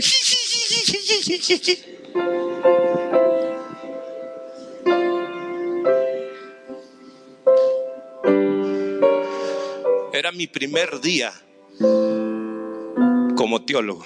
Era 10.13 10.31
mi 10.31 10.47
primer 10.47 11.01
día 11.01 11.33
como 13.35 13.63
teólogo. 13.65 14.05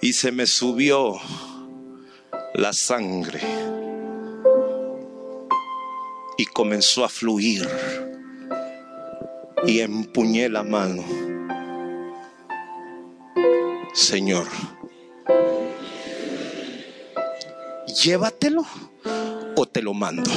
Y 0.00 0.12
se 0.12 0.32
me 0.32 0.46
subió 0.46 1.20
la 2.58 2.72
sangre 2.72 3.40
y 6.36 6.44
comenzó 6.46 7.04
a 7.04 7.08
fluir 7.08 7.68
y 9.64 9.78
empuñé 9.78 10.48
la 10.48 10.64
mano. 10.64 11.04
Señor, 13.94 14.48
llévatelo 18.02 18.66
o 19.54 19.66
te 19.66 19.80
lo 19.80 19.94
mando. 19.94 20.30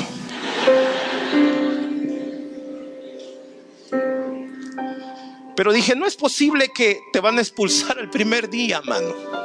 Pero 5.56 5.74
dije, 5.74 5.96
no 5.96 6.06
es 6.06 6.16
posible 6.16 6.70
que 6.74 7.00
te 7.12 7.20
van 7.20 7.40
a 7.40 7.42
expulsar 7.42 7.98
el 7.98 8.12
primer 8.12 8.48
día, 8.48 8.80
mano. 8.82 9.41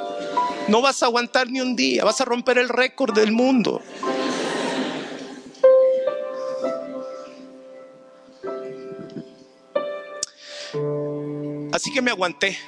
No 0.69 0.83
vas 0.83 1.03
a 1.03 1.07
aguantar 1.07 1.49
ni 1.49 1.61
un 1.61 1.77
día, 1.77 2.05
vas 2.05 2.21
a 2.21 2.25
romper 2.25 2.59
el 2.59 2.69
récord 2.69 3.15
del 3.15 3.31
mundo. 3.31 3.81
Así 11.73 11.93
que 11.93 12.03
me 12.03 12.11
aguanté. 12.11 12.59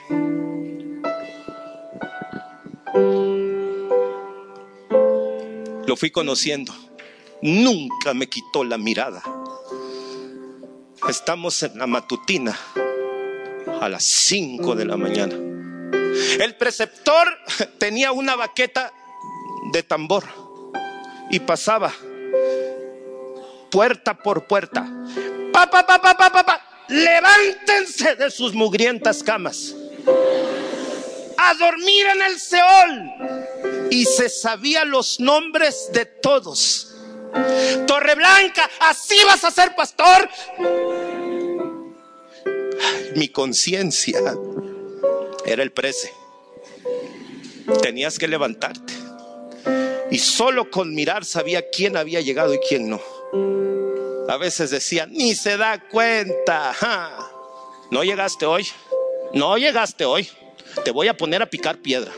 Lo 5.86 5.96
fui 5.96 6.10
conociendo. 6.10 6.72
Nunca 7.42 8.14
me 8.14 8.28
quitó 8.28 8.62
la 8.62 8.78
mirada. 8.78 9.22
Estamos 11.08 11.62
en 11.62 11.78
la 11.78 11.86
matutina 11.86 12.56
a 13.80 13.88
las 13.88 14.04
5 14.04 14.74
de 14.74 14.84
la 14.84 14.96
mañana. 14.96 15.47
El 16.40 16.54
preceptor 16.56 17.28
tenía 17.78 18.12
una 18.12 18.36
baqueta 18.36 18.92
de 19.72 19.82
tambor 19.82 20.24
y 21.30 21.40
pasaba 21.40 21.92
puerta 23.70 24.16
por 24.16 24.46
puerta. 24.46 24.86
Pa, 25.52 25.68
pa, 25.70 25.84
pa, 25.84 26.64
Levántense 26.88 28.16
de 28.16 28.30
sus 28.30 28.54
mugrientas 28.54 29.22
camas. 29.22 29.74
A 31.36 31.54
dormir 31.54 32.06
en 32.06 32.22
el 32.22 32.40
Seol. 32.40 33.88
Y 33.90 34.04
se 34.04 34.28
sabía 34.28 34.84
los 34.84 35.20
nombres 35.20 35.90
de 35.92 36.06
todos. 36.06 36.94
Torreblanca, 37.86 38.70
así 38.80 39.16
vas 39.26 39.44
a 39.44 39.50
ser 39.50 39.74
pastor 39.74 40.28
mi 43.14 43.28
conciencia 43.28 44.20
era 45.48 45.62
el 45.62 45.72
prece. 45.72 46.12
Tenías 47.82 48.18
que 48.18 48.28
levantarte. 48.28 48.92
Y 50.10 50.18
solo 50.18 50.70
con 50.70 50.94
mirar 50.94 51.24
sabía 51.24 51.68
quién 51.70 51.96
había 51.96 52.20
llegado 52.20 52.54
y 52.54 52.58
quién 52.58 52.88
no. 52.88 53.00
A 54.28 54.36
veces 54.36 54.70
decía, 54.70 55.06
ni 55.06 55.34
se 55.34 55.56
da 55.56 55.88
cuenta. 55.88 56.74
No 57.90 58.04
llegaste 58.04 58.44
hoy. 58.44 58.66
No 59.32 59.56
llegaste 59.56 60.04
hoy. 60.04 60.28
Te 60.84 60.90
voy 60.90 61.08
a 61.08 61.16
poner 61.16 61.42
a 61.42 61.46
picar 61.46 61.78
piedra. 61.78 62.12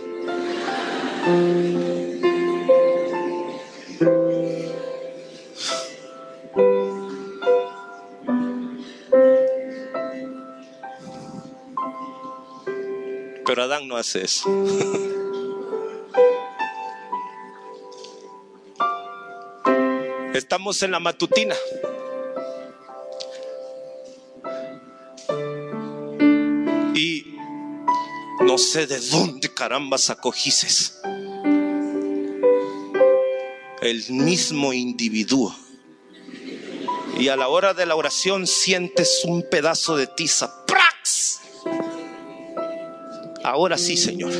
Pero 13.50 13.64
Adán 13.64 13.88
no 13.88 13.96
hace 13.96 14.24
eso. 14.24 14.48
Estamos 20.32 20.80
en 20.84 20.92
la 20.92 21.00
matutina. 21.00 21.56
Y 26.94 27.34
no 28.42 28.56
sé 28.56 28.86
de 28.86 29.00
dónde 29.00 29.52
caramba 29.52 29.98
sacó 29.98 30.32
El 33.82 34.04
mismo 34.10 34.72
individuo. 34.72 35.52
Y 37.18 37.26
a 37.26 37.34
la 37.34 37.48
hora 37.48 37.74
de 37.74 37.84
la 37.84 37.96
oración 37.96 38.46
sientes 38.46 39.22
un 39.24 39.42
pedazo 39.42 39.96
de 39.96 40.06
tiza 40.06 40.60
Ahora 43.50 43.76
sí, 43.76 43.96
Señor. 43.96 44.32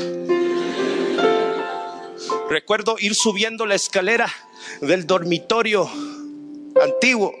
Recuerdo 2.49 2.95
ir 2.97 3.13
subiendo 3.13 3.65
la 3.65 3.75
escalera 3.75 4.31
del 4.79 5.05
dormitorio 5.05 5.89
antiguo. 6.81 7.35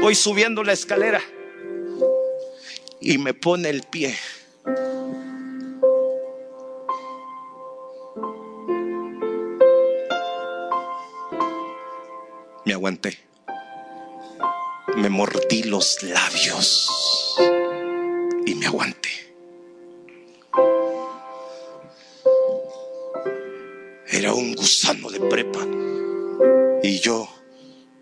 Voy 0.00 0.14
subiendo 0.14 0.62
la 0.62 0.74
escalera 0.74 1.20
y 3.00 3.18
me 3.18 3.34
pone 3.34 3.68
el 3.68 3.82
pie. 3.82 4.16
Me 12.64 12.74
aguanté. 12.74 13.18
me 14.98 15.08
mordí 15.08 15.64
los 15.64 16.00
labios 16.04 17.36
y 18.46 18.54
me 18.54 18.66
aguanté. 18.66 19.27
Era 24.18 24.34
un 24.34 24.52
gusano 24.52 25.10
de 25.10 25.20
prepa 25.20 25.64
y 26.82 26.98
yo 26.98 27.28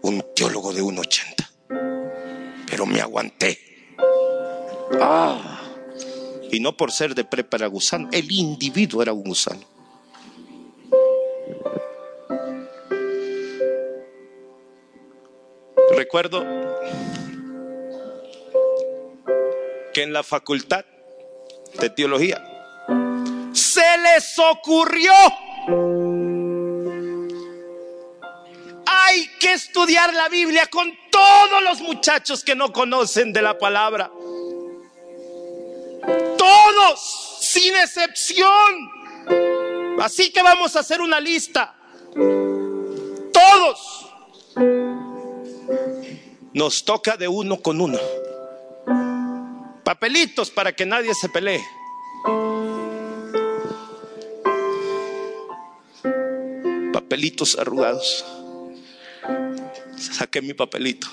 un 0.00 0.24
teólogo 0.34 0.72
de 0.72 0.80
1,80. 0.80 2.64
Pero 2.70 2.86
me 2.86 3.02
aguanté. 3.02 3.58
Ah. 4.98 5.60
Y 6.50 6.60
no 6.60 6.74
por 6.74 6.90
ser 6.90 7.14
de 7.14 7.24
prepa 7.24 7.58
era 7.58 7.66
gusano, 7.66 8.08
el 8.12 8.32
individuo 8.32 9.02
era 9.02 9.12
un 9.12 9.24
gusano. 9.24 9.60
Recuerdo 15.94 16.46
que 19.92 20.02
en 20.02 20.14
la 20.14 20.22
facultad 20.22 20.86
de 21.78 21.90
teología 21.90 22.42
se 23.52 23.84
les 23.98 24.38
ocurrió 24.38 25.12
estudiar 29.57 30.14
la 30.14 30.28
Biblia 30.28 30.66
con 30.68 30.92
todos 31.11 31.62
los 31.62 31.80
muchachos 31.80 32.44
que 32.44 32.54
no 32.54 32.72
conocen 32.72 33.32
de 33.32 33.42
la 33.42 33.59
palabra. 33.59 34.11
Todos, 36.38 37.38
sin 37.40 37.74
excepción. 37.74 38.90
Así 40.00 40.30
que 40.30 40.42
vamos 40.42 40.76
a 40.76 40.80
hacer 40.80 41.00
una 41.00 41.18
lista. 41.20 41.74
Todos. 43.32 44.07
Nos 46.52 46.84
toca 46.84 47.16
de 47.16 47.28
uno 47.28 47.61
con 47.61 47.80
uno. 47.80 47.98
Papelitos 49.84 50.50
para 50.50 50.72
que 50.72 50.86
nadie 50.86 51.14
se 51.14 51.28
pelee. 51.28 51.64
Papelitos 56.92 57.59
arrugados. 57.59 58.24
Saqué 60.12 60.42
mi 60.42 60.54
papelito. 60.54 61.09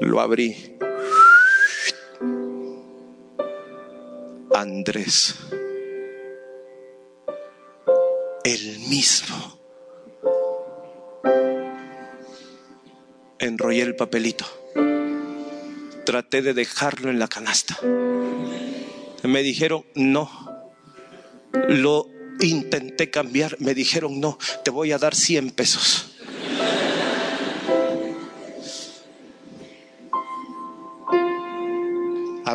Lo 0.00 0.20
abrí. 0.20 0.76
Andrés. 4.54 5.34
El 8.44 8.78
mismo. 8.80 9.60
Enrollé 13.38 13.82
el 13.82 13.96
papelito. 13.96 14.46
Traté 16.04 16.42
de 16.42 16.54
dejarlo 16.54 17.10
en 17.10 17.18
la 17.18 17.28
canasta. 17.28 17.76
Me 19.22 19.42
dijeron, 19.42 19.84
no. 19.94 20.30
Lo 21.68 22.08
intenté 22.40 23.10
cambiar. 23.10 23.56
Me 23.60 23.74
dijeron, 23.74 24.20
no, 24.20 24.38
te 24.64 24.70
voy 24.70 24.92
a 24.92 24.98
dar 24.98 25.14
100 25.14 25.50
pesos. 25.50 26.15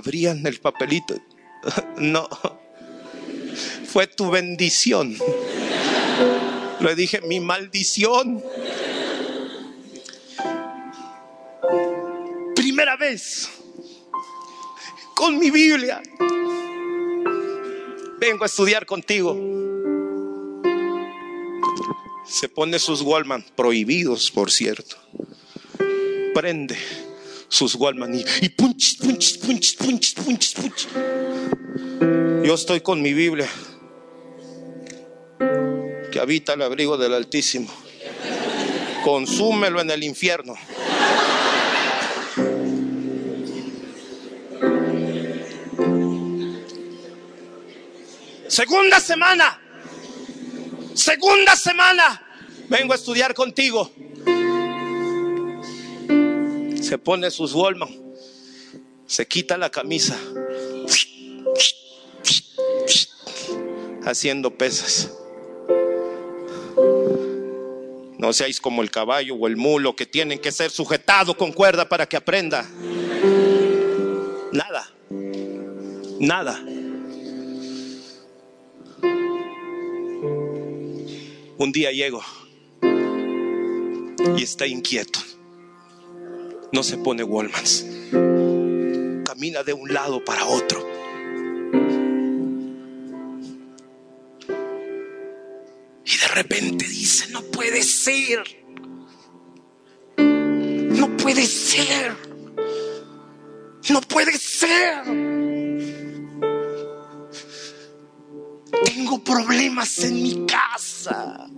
Abrían 0.01 0.45
el 0.45 0.59
papelito. 0.59 1.15
No, 1.97 2.27
fue 3.85 4.07
tu 4.07 4.31
bendición. 4.31 5.15
Le 6.79 6.95
dije, 6.95 7.21
mi 7.21 7.39
maldición. 7.39 8.43
Primera 12.55 12.97
vez 12.97 13.47
con 15.13 15.37
mi 15.37 15.51
Biblia. 15.51 16.01
Vengo 18.19 18.43
a 18.43 18.47
estudiar 18.47 18.87
contigo. 18.87 19.37
Se 22.25 22.49
pone 22.49 22.79
sus 22.79 23.03
Wallman, 23.03 23.45
prohibidos 23.55 24.31
por 24.31 24.49
cierto. 24.49 24.97
Prende 26.33 26.79
sus 27.51 27.75
Wallman 27.75 28.15
y, 28.15 28.23
y 28.41 28.49
punch, 28.49 28.97
punch, 28.99 29.39
punch, 29.39 29.77
punch, 29.77 30.15
punch, 30.15 30.53
punch. 30.55 30.87
Yo 32.45 32.55
estoy 32.55 32.79
con 32.79 33.01
mi 33.01 33.13
Biblia, 33.13 33.47
que 36.11 36.19
habita 36.19 36.53
el 36.53 36.61
abrigo 36.61 36.97
del 36.97 37.13
Altísimo. 37.13 37.69
Consúmelo 39.03 39.81
en 39.81 39.91
el 39.91 40.03
infierno. 40.03 40.55
Segunda 48.47 48.99
semana. 49.01 49.59
Segunda 50.93 51.55
semana. 51.57 52.25
Vengo 52.69 52.93
a 52.93 52.95
estudiar 52.95 53.33
contigo 53.33 53.91
se 56.91 56.97
pone 56.97 57.31
sus 57.31 57.53
Wallman, 57.53 57.87
se 59.05 59.25
quita 59.25 59.57
la 59.57 59.69
camisa, 59.69 60.19
haciendo 64.03 64.57
pesas. 64.57 65.09
No 68.17 68.33
seáis 68.33 68.59
como 68.59 68.81
el 68.81 68.91
caballo 68.91 69.35
o 69.35 69.47
el 69.47 69.55
mulo 69.55 69.95
que 69.95 70.05
tienen 70.05 70.37
que 70.39 70.51
ser 70.51 70.69
sujetados 70.69 71.37
con 71.37 71.53
cuerda 71.53 71.87
para 71.87 72.09
que 72.09 72.17
aprenda. 72.17 72.69
Nada, 74.51 74.91
nada. 76.19 76.61
Un 81.57 81.71
día 81.71 81.93
llego 81.93 82.21
y 84.35 84.43
está 84.43 84.67
inquieto 84.67 85.30
no 86.71 86.83
se 86.83 86.97
pone 86.97 87.23
Walmans. 87.23 87.85
Camina 89.25 89.63
de 89.63 89.73
un 89.73 89.93
lado 89.93 90.23
para 90.23 90.45
otro. 90.45 90.87
Y 96.05 96.17
de 96.17 96.27
repente 96.33 96.87
dice, 96.87 97.29
no 97.31 97.41
puede 97.43 97.83
ser. 97.83 98.43
No 100.17 101.17
puede 101.17 101.45
ser. 101.45 102.15
No 103.89 104.01
puede 104.01 104.37
ser. 104.37 105.03
Tengo 108.85 109.23
problemas 109.23 109.99
en 109.99 110.23
mi 110.23 110.45
casa. 110.45 111.49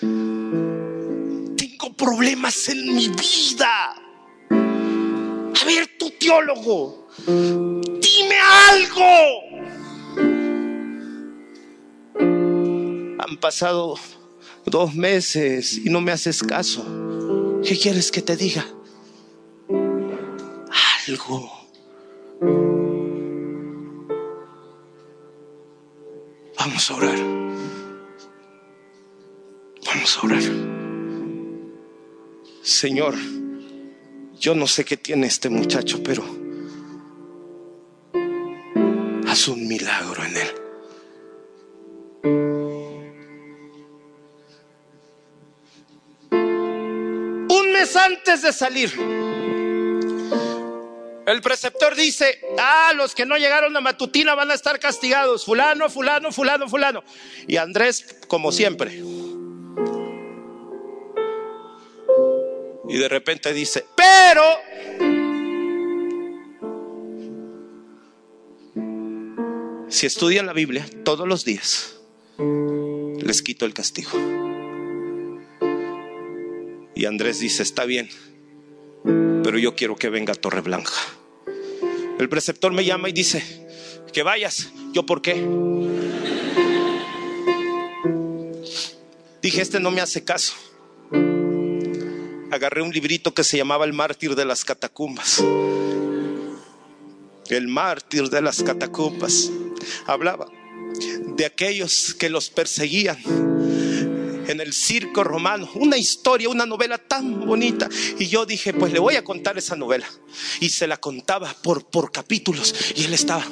Tengo 0.00 1.92
problemas 1.96 2.68
en 2.68 2.94
mi 2.94 3.08
vida 3.08 4.05
ver, 5.64 5.86
tu 5.98 6.10
teólogo, 6.10 7.08
dime 7.26 8.38
algo. 8.68 9.06
Han 13.18 13.36
pasado 13.40 13.94
dos 14.64 14.94
meses 14.94 15.78
y 15.78 15.88
no 15.88 16.00
me 16.00 16.12
haces 16.12 16.42
caso. 16.42 16.84
¿Qué 17.64 17.78
quieres 17.78 18.10
que 18.10 18.22
te 18.22 18.36
diga? 18.36 18.66
Algo. 21.08 21.50
Vamos 26.58 26.90
a 26.90 26.94
orar. 26.94 27.18
Vamos 29.86 30.18
a 30.18 30.26
orar. 30.26 30.42
Señor. 32.62 33.14
Yo 34.38 34.54
no 34.54 34.66
sé 34.66 34.84
qué 34.84 34.96
tiene 34.96 35.26
este 35.26 35.48
muchacho, 35.48 36.02
pero 36.02 36.22
haz 39.26 39.48
un 39.48 39.66
milagro 39.66 40.22
en 40.24 40.36
él. 40.36 40.54
Un 47.48 47.72
mes 47.72 47.96
antes 47.96 48.42
de 48.42 48.52
salir, 48.52 48.92
el 51.26 51.40
preceptor 51.42 51.96
dice, 51.96 52.40
ah, 52.58 52.92
los 52.94 53.14
que 53.14 53.26
no 53.26 53.36
llegaron 53.36 53.76
a 53.76 53.80
matutina 53.80 54.34
van 54.34 54.50
a 54.50 54.54
estar 54.54 54.78
castigados, 54.78 55.44
fulano, 55.44 55.90
fulano, 55.90 56.30
fulano, 56.30 56.68
fulano. 56.68 57.02
Y 57.48 57.56
Andrés, 57.56 58.16
como 58.28 58.52
siempre, 58.52 59.02
Y 62.88 62.98
de 62.98 63.08
repente 63.08 63.52
dice, 63.52 63.84
pero... 63.96 64.42
Si 69.88 70.06
estudian 70.06 70.46
la 70.46 70.52
Biblia 70.52 70.86
todos 71.04 71.26
los 71.26 71.44
días, 71.44 71.96
les 72.38 73.42
quito 73.42 73.64
el 73.64 73.72
castigo. 73.72 74.10
Y 76.94 77.04
Andrés 77.04 77.40
dice, 77.40 77.62
está 77.62 77.84
bien, 77.84 78.08
pero 79.42 79.58
yo 79.58 79.74
quiero 79.74 79.96
que 79.96 80.10
venga 80.10 80.32
a 80.32 80.36
Torre 80.36 80.60
Blanca. 80.60 80.92
El 82.18 82.28
preceptor 82.28 82.72
me 82.72 82.84
llama 82.84 83.08
y 83.08 83.12
dice, 83.12 83.42
que 84.12 84.22
vayas. 84.22 84.70
¿Yo 84.92 85.04
por 85.04 85.20
qué? 85.20 85.34
Dije, 89.42 89.60
este 89.60 89.78
no 89.78 89.90
me 89.90 90.00
hace 90.00 90.24
caso. 90.24 90.54
Agarré 92.56 92.80
un 92.80 92.90
librito 92.90 93.34
que 93.34 93.44
se 93.44 93.58
llamaba 93.58 93.84
El 93.84 93.92
mártir 93.92 94.34
de 94.34 94.46
las 94.46 94.64
catacumbas. 94.64 95.44
El 97.50 97.68
mártir 97.68 98.30
de 98.30 98.40
las 98.40 98.62
catacumbas. 98.62 99.50
Hablaba 100.06 100.48
de 101.36 101.44
aquellos 101.44 102.14
que 102.14 102.30
los 102.30 102.48
perseguían 102.48 103.18
en 104.48 104.60
el 104.62 104.72
circo 104.72 105.22
romano. 105.22 105.68
Una 105.74 105.98
historia, 105.98 106.48
una 106.48 106.64
novela 106.64 106.96
tan 106.96 107.44
bonita. 107.44 107.90
Y 108.18 108.28
yo 108.28 108.46
dije, 108.46 108.72
pues 108.72 108.90
le 108.90 109.00
voy 109.00 109.16
a 109.16 109.22
contar 109.22 109.58
esa 109.58 109.76
novela. 109.76 110.08
Y 110.58 110.70
se 110.70 110.86
la 110.86 110.96
contaba 110.96 111.54
por, 111.62 111.84
por 111.84 112.10
capítulos. 112.10 112.74
Y 112.94 113.04
él 113.04 113.12
estaba, 113.12 113.44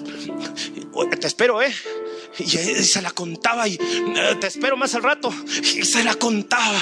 te 1.20 1.26
espero, 1.26 1.60
¿eh? 1.60 1.74
Y 2.38 2.46
se 2.46 3.02
la 3.02 3.10
contaba 3.10 3.68
y 3.68 3.74
eh, 3.74 4.36
te 4.40 4.46
espero 4.46 4.78
más 4.78 4.94
al 4.94 5.02
rato. 5.02 5.30
Y 5.76 5.84
se 5.84 6.02
la 6.04 6.14
contaba. 6.14 6.80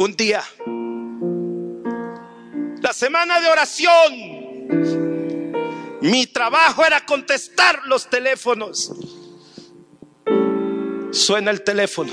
Un 0.00 0.16
día, 0.16 0.42
la 2.80 2.92
semana 2.94 3.38
de 3.38 3.48
oración. 3.48 4.14
Mi 6.00 6.26
trabajo 6.26 6.86
era 6.86 7.04
contestar 7.04 7.82
los 7.84 8.08
teléfonos. 8.08 8.94
Suena 11.12 11.50
el 11.50 11.62
teléfono. 11.64 12.10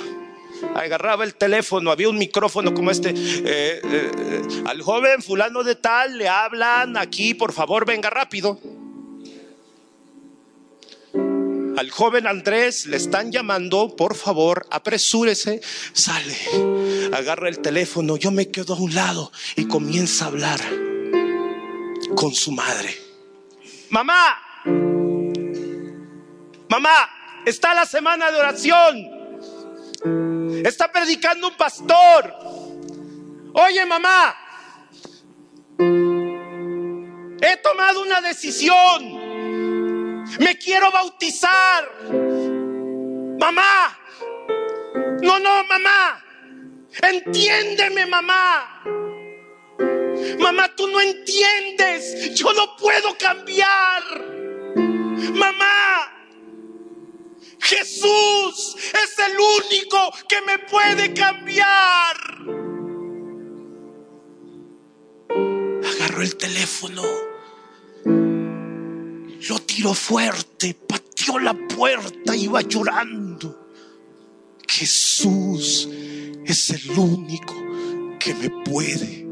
Agarraba 0.76 1.24
el 1.24 1.36
teléfono, 1.36 1.90
había 1.90 2.10
un 2.10 2.18
micrófono 2.18 2.74
como 2.74 2.92
este. 2.92 3.12
Eh, 3.12 3.80
eh, 3.82 4.42
al 4.66 4.82
joven 4.82 5.22
fulano 5.22 5.64
de 5.64 5.76
tal 5.76 6.18
le 6.18 6.28
hablan 6.28 6.98
aquí, 6.98 7.36
por 7.36 7.54
favor, 7.54 7.86
venga 7.86 8.10
rápido. 8.10 8.60
Al 11.78 11.90
joven 11.90 12.28
Andrés 12.28 12.86
le 12.88 12.98
están 12.98 13.32
llamando, 13.32 13.96
por 13.96 14.16
favor, 14.16 14.66
apresúrese, 14.70 15.62
sale, 15.94 16.36
agarra 17.14 17.48
el 17.48 17.60
teléfono, 17.60 18.18
yo 18.18 18.32
me 18.32 18.52
quedo 18.52 18.74
a 18.74 18.80
un 18.80 18.94
lado 18.94 19.32
y 19.56 19.66
comienza 19.66 20.26
a 20.26 20.28
hablar 20.28 20.60
con 22.16 22.34
su 22.34 22.52
madre. 22.52 22.98
Mamá, 23.90 24.38
mamá, 26.68 27.10
Está 27.48 27.74
la 27.74 27.86
semana 27.86 28.30
de 28.30 28.38
oración. 28.38 29.08
Está 30.66 30.92
predicando 30.92 31.48
un 31.48 31.56
pastor. 31.56 32.36
Oye, 33.54 33.86
mamá, 33.86 34.36
he 37.40 37.56
tomado 37.64 38.02
una 38.02 38.20
decisión. 38.20 39.17
Me 40.40 40.58
quiero 40.58 40.92
bautizar. 40.92 41.90
Mamá. 43.40 43.98
No, 45.22 45.40
no, 45.40 45.64
mamá. 45.64 46.24
Entiéndeme, 47.02 48.06
mamá. 48.06 48.84
Mamá, 50.40 50.76
tú 50.76 50.88
no 50.88 51.00
entiendes. 51.00 52.34
Yo 52.36 52.54
no 52.54 52.76
puedo 52.78 53.18
cambiar. 53.18 54.04
Mamá. 55.34 56.14
Jesús 57.60 58.76
es 58.76 59.20
el 59.20 59.38
único 59.38 60.14
que 60.30 60.42
me 60.42 60.60
puede 60.60 61.14
cambiar. 61.14 62.16
Agarró 65.84 66.22
el 66.22 66.38
teléfono, 66.38 67.04
tiró 69.78 69.94
fuerte, 69.94 70.74
pateó 70.74 71.38
la 71.38 71.54
puerta, 71.54 72.36
iba 72.36 72.62
llorando. 72.62 73.70
Jesús 74.68 75.88
es 76.44 76.72
el 76.72 76.98
único 76.98 77.54
que 78.20 78.34
me 78.34 78.50
puede 78.64 79.28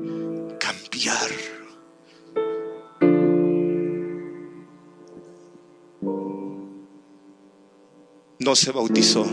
cambiar. 0.60 1.32
no 8.38 8.56
se 8.56 8.72
bautizó. 8.72 9.24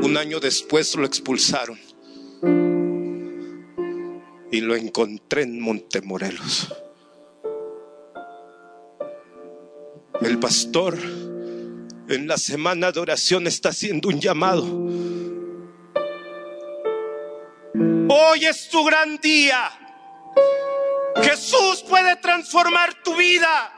Un 0.00 0.16
año 0.16 0.40
después 0.40 0.96
lo 0.96 1.04
expulsaron 1.04 1.78
lo 4.72 4.78
encontré 4.78 5.42
en 5.42 5.60
Montemorelos. 5.60 6.74
El 10.22 10.38
pastor 10.38 10.96
en 12.08 12.26
la 12.26 12.38
semana 12.38 12.90
de 12.90 13.00
oración 13.00 13.46
está 13.46 13.68
haciendo 13.68 14.08
un 14.08 14.18
llamado. 14.18 14.64
Hoy 18.08 18.46
es 18.46 18.70
tu 18.70 18.82
gran 18.84 19.18
día. 19.18 19.70
Jesús 21.22 21.84
puede 21.86 22.16
transformar 22.16 22.94
tu 23.02 23.14
vida. 23.14 23.74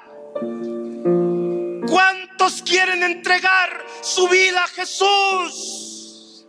¿Cuántos 1.88 2.62
quieren 2.62 3.02
entregar 3.02 3.84
su 4.00 4.28
vida 4.28 4.62
a 4.62 4.68
Jesús? 4.68 6.46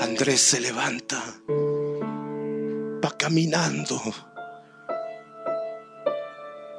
Andrés 0.00 0.40
se 0.40 0.60
levanta, 0.60 1.22
va 1.46 1.57
caminando 3.28 4.00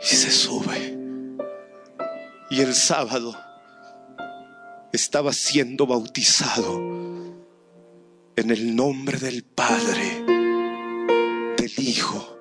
y 0.02 0.16
se 0.16 0.32
sube. 0.32 0.98
Y 2.50 2.62
el 2.62 2.74
sábado 2.74 3.38
estaba 4.92 5.32
siendo 5.32 5.86
bautizado 5.86 6.74
en 8.36 8.50
el 8.50 8.76
nombre 8.76 9.20
del 9.20 9.44
Padre, 9.44 10.24
del 11.56 11.72
Hijo 11.78 12.40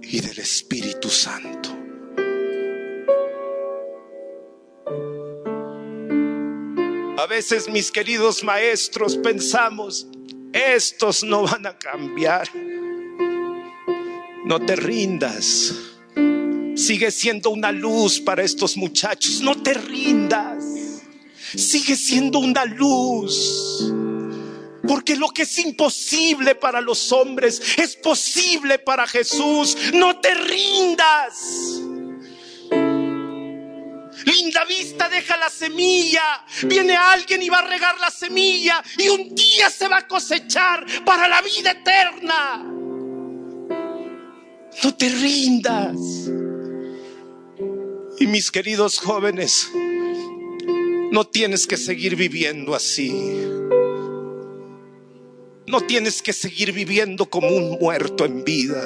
y 0.00 0.20
del 0.20 0.38
Espíritu 0.38 1.10
Santo. 1.10 1.68
A 7.18 7.26
veces, 7.26 7.68
mis 7.68 7.90
queridos 7.90 8.42
maestros, 8.42 9.18
pensamos, 9.18 10.08
estos 10.54 11.24
no 11.24 11.42
van 11.42 11.66
a 11.66 11.76
cambiar. 11.76 12.48
No 14.46 14.60
te 14.64 14.76
rindas. 14.76 15.74
Sigue 16.76 17.10
siendo 17.10 17.50
una 17.50 17.72
luz 17.72 18.20
para 18.20 18.44
estos 18.44 18.76
muchachos. 18.76 19.40
No 19.40 19.60
te 19.60 19.74
rindas. 19.74 20.64
Sigue 21.56 21.96
siendo 21.96 22.38
una 22.38 22.64
luz. 22.64 23.92
Porque 24.86 25.16
lo 25.16 25.28
que 25.30 25.42
es 25.42 25.58
imposible 25.58 26.54
para 26.54 26.80
los 26.80 27.10
hombres 27.10 27.60
es 27.76 27.96
posible 27.96 28.78
para 28.78 29.08
Jesús. 29.08 29.76
No 29.92 30.20
te 30.20 30.34
rindas. 30.34 31.73
Linda 34.24 34.64
vista 34.64 35.08
deja 35.08 35.36
la 35.36 35.50
semilla. 35.50 36.44
Viene 36.62 36.96
alguien 36.96 37.42
y 37.42 37.48
va 37.48 37.58
a 37.58 37.66
regar 37.66 37.98
la 37.98 38.10
semilla. 38.10 38.82
Y 38.98 39.08
un 39.08 39.34
día 39.34 39.70
se 39.70 39.88
va 39.88 39.98
a 39.98 40.08
cosechar 40.08 40.84
para 41.04 41.28
la 41.28 41.42
vida 41.42 41.72
eterna. 41.72 42.62
No 44.82 44.94
te 44.96 45.08
rindas. 45.08 45.96
Y 48.18 48.26
mis 48.26 48.50
queridos 48.50 48.98
jóvenes, 48.98 49.68
no 51.10 51.26
tienes 51.26 51.66
que 51.66 51.76
seguir 51.76 52.16
viviendo 52.16 52.74
así. 52.74 53.10
No 55.66 55.80
tienes 55.80 56.22
que 56.22 56.32
seguir 56.32 56.72
viviendo 56.72 57.26
como 57.26 57.48
un 57.48 57.78
muerto 57.80 58.24
en 58.24 58.44
vida. 58.44 58.82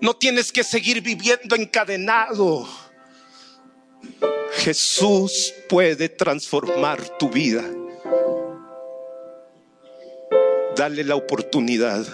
No 0.00 0.14
tienes 0.14 0.52
que 0.52 0.64
seguir 0.64 1.00
viviendo 1.02 1.56
encadenado. 1.56 2.68
Jesús 4.52 5.54
puede 5.68 6.08
transformar 6.08 7.00
tu 7.18 7.28
vida. 7.30 7.64
Dale 10.76 11.04
la 11.04 11.16
oportunidad. 11.16 12.06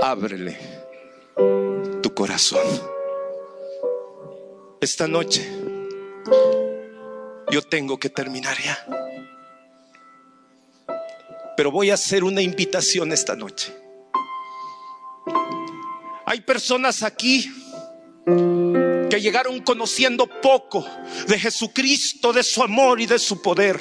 Ábrele 0.00 0.58
tu 2.02 2.14
corazón. 2.14 2.66
Esta 4.80 5.06
noche 5.06 5.48
yo 7.50 7.62
tengo 7.62 7.98
que 7.98 8.08
terminar 8.08 8.56
ya. 8.62 8.78
Pero 11.56 11.70
voy 11.70 11.90
a 11.90 11.94
hacer 11.94 12.24
una 12.24 12.40
invitación 12.40 13.12
esta 13.12 13.36
noche. 13.36 13.76
Hay 16.24 16.40
personas 16.40 17.02
aquí 17.02 17.50
que 19.12 19.20
llegaron 19.20 19.60
conociendo 19.60 20.26
poco 20.26 20.82
de 21.26 21.38
Jesucristo, 21.38 22.32
de 22.32 22.42
su 22.42 22.62
amor 22.62 22.98
y 22.98 23.04
de 23.04 23.18
su 23.18 23.42
poder. 23.42 23.78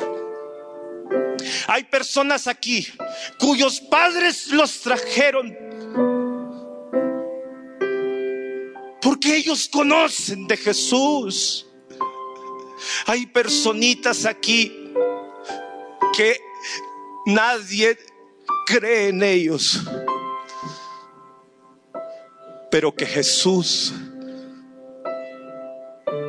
Hay 1.68 1.86
personas 1.86 2.48
aquí 2.48 2.86
cuyos 3.40 3.80
padres 3.80 4.48
los 4.48 4.82
trajeron 4.82 5.58
porque 9.02 9.38
ellos 9.38 9.70
conocen 9.70 10.48
de 10.48 10.58
Jesús. 10.58 11.66
Hay 13.06 13.26
personitas 13.28 14.26
aquí 14.26 14.92
que 16.14 16.42
nadie 17.26 17.98
cree 18.66 19.08
en 19.08 19.24
ellos, 19.24 19.80
pero 22.70 22.94
que 22.94 23.06
Jesús 23.06 23.94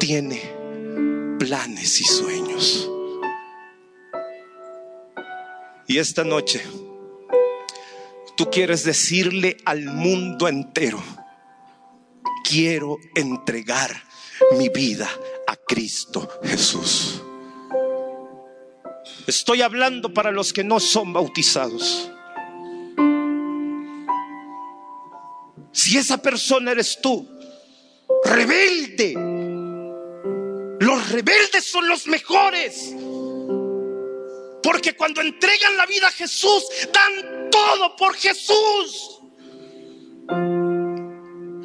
tiene 0.03 0.43
planes 1.39 2.01
y 2.01 2.05
sueños. 2.05 2.91
Y 5.87 5.99
esta 5.99 6.25
noche 6.25 6.61
tú 8.37 8.51
quieres 8.51 8.83
decirle 8.83 9.59
al 9.65 9.85
mundo 9.85 10.49
entero, 10.49 11.01
quiero 12.43 12.99
entregar 13.15 14.03
mi 14.59 14.71
vida 14.71 15.09
a 15.47 15.55
Cristo 15.55 16.29
Jesús. 16.43 17.23
Estoy 19.29 19.63
hablando 19.63 20.13
para 20.13 20.33
los 20.33 20.53
que 20.53 20.65
no 20.65 20.81
son 20.81 21.13
bautizados. 21.13 22.11
Si 25.71 25.97
esa 25.97 26.19
persona 26.21 26.73
eres 26.73 26.99
tú, 27.01 27.25
rebelde, 28.25 29.32
rebeldes 31.13 31.65
son 31.65 31.89
los 31.89 32.07
mejores. 32.07 32.95
Porque 34.63 34.95
cuando 34.97 35.21
entregan 35.21 35.77
la 35.77 35.87
vida 35.87 36.09
a 36.09 36.13
Jesús, 36.13 36.65
dan 36.93 37.51
todo 37.51 37.97
por 37.97 38.15
Jesús. 38.15 39.21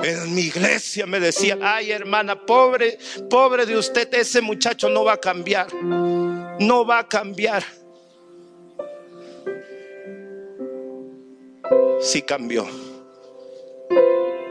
En 0.03 0.35
mi 0.35 0.41
iglesia 0.41 1.05
me 1.05 1.19
decían, 1.19 1.59
ay 1.63 1.91
hermana, 1.91 2.45
pobre, 2.45 2.99
pobre 3.29 3.65
de 3.65 3.77
usted, 3.77 4.13
ese 4.13 4.41
muchacho 4.41 4.89
no 4.89 5.03
va 5.03 5.13
a 5.13 5.17
cambiar, 5.17 5.73
no 5.73 6.85
va 6.85 6.99
a 6.99 7.07
cambiar. 7.07 7.63
Sí 11.99 12.21
cambió, 12.21 12.67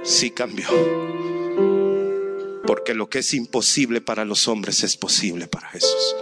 sí 0.02 0.30
cambió. 0.30 0.68
Porque 2.66 2.94
lo 2.94 3.08
que 3.08 3.20
es 3.20 3.34
imposible 3.34 4.00
para 4.00 4.24
los 4.24 4.48
hombres 4.48 4.82
es 4.82 4.96
posible 4.96 5.46
para 5.46 5.68
Jesús. 5.68 6.16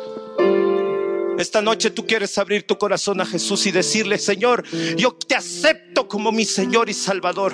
Esta 1.38 1.60
noche 1.60 1.90
tú 1.90 2.06
quieres 2.06 2.38
abrir 2.38 2.64
tu 2.64 2.78
corazón 2.78 3.20
a 3.20 3.26
Jesús 3.26 3.66
y 3.66 3.72
decirle, 3.72 4.18
Señor, 4.18 4.64
yo 4.96 5.12
te 5.12 5.34
acepto 5.34 6.06
como 6.06 6.30
mi 6.30 6.44
Señor 6.44 6.88
y 6.88 6.94
Salvador. 6.94 7.52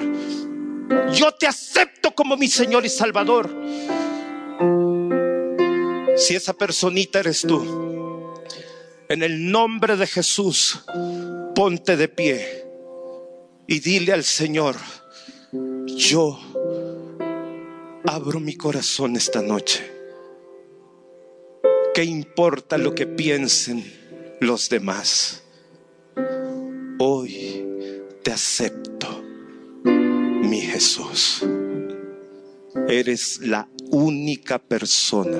Yo 1.15 1.33
te 1.33 1.47
acepto 1.47 2.13
como 2.13 2.37
mi 2.37 2.49
Señor 2.49 2.85
y 2.85 2.89
Salvador. 2.89 3.49
Si 6.17 6.35
esa 6.35 6.53
personita 6.53 7.21
eres 7.21 7.43
tú, 7.43 8.35
en 9.09 9.23
el 9.23 9.51
nombre 9.51 9.97
de 9.97 10.07
Jesús, 10.07 10.81
ponte 11.55 11.97
de 11.97 12.09
pie 12.09 12.65
y 13.67 13.81
dile 13.81 14.13
al 14.13 14.25
Señor, 14.25 14.77
yo 15.87 16.39
abro 18.05 18.41
mi 18.41 18.57
corazón 18.57 19.17
esta 19.17 19.43
noche. 19.43 19.91
¿Qué 21.95 22.05
importa 22.05 22.79
lo 22.79 22.95
que 22.95 23.07
piensen 23.07 23.85
los 24.41 24.69
demás? 24.69 25.43
Hoy 26.99 27.65
te 28.23 28.33
acepto 28.33 29.23
mi 29.85 30.61
Jesús. 30.61 31.45
Eres 32.89 33.41
la 33.41 33.69
única 33.91 34.59
persona 34.59 35.39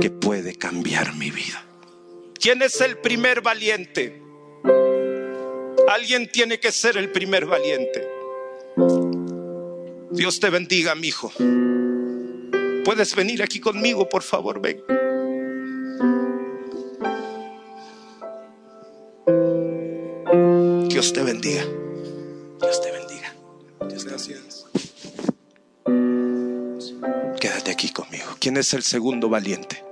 que 0.00 0.10
puede 0.10 0.54
cambiar 0.56 1.14
mi 1.14 1.30
vida. 1.30 1.64
¿Quién 2.34 2.62
es 2.62 2.80
el 2.80 2.98
primer 2.98 3.40
valiente? 3.40 4.20
Alguien 5.88 6.28
tiene 6.30 6.58
que 6.58 6.72
ser 6.72 6.96
el 6.96 7.10
primer 7.10 7.46
valiente. 7.46 8.06
Dios 10.10 10.40
te 10.40 10.50
bendiga, 10.50 10.94
mi 10.94 11.08
hijo. 11.08 11.32
Puedes 12.84 13.14
venir 13.14 13.42
aquí 13.42 13.60
conmigo, 13.60 14.08
por 14.08 14.22
favor, 14.22 14.60
ven. 14.60 14.82
Dios 20.88 21.12
te 21.12 21.22
bendiga. 21.22 21.64
Dios 22.60 22.80
te 22.80 22.92
bendiga. 22.92 23.34
Gracias. 23.80 24.66
Quédate 27.40 27.70
aquí 27.70 27.90
conmigo. 27.90 28.36
¿Quién 28.38 28.56
es 28.56 28.72
el 28.72 28.82
segundo 28.82 29.28
valiente? 29.28 29.84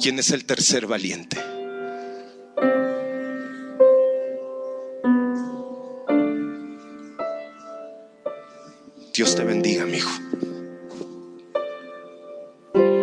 ¿Quién 0.00 0.18
es 0.18 0.30
el 0.30 0.44
tercer 0.44 0.86
valiente? 0.86 1.47
Dios 9.18 9.34
te 9.34 9.42
bendiga, 9.42 9.84
mi 9.84 9.96
hijo. 9.96 10.16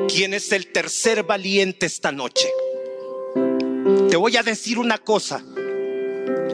¿Quién 0.07 0.33
es 0.33 0.49
el 0.53 0.71
tercer 0.71 1.23
valiente 1.23 1.87
esta 1.87 2.13
noche? 2.13 2.47
Te 4.09 4.15
voy 4.15 4.37
a 4.37 4.41
decir 4.41 4.79
una 4.79 4.97
cosa. 4.97 5.43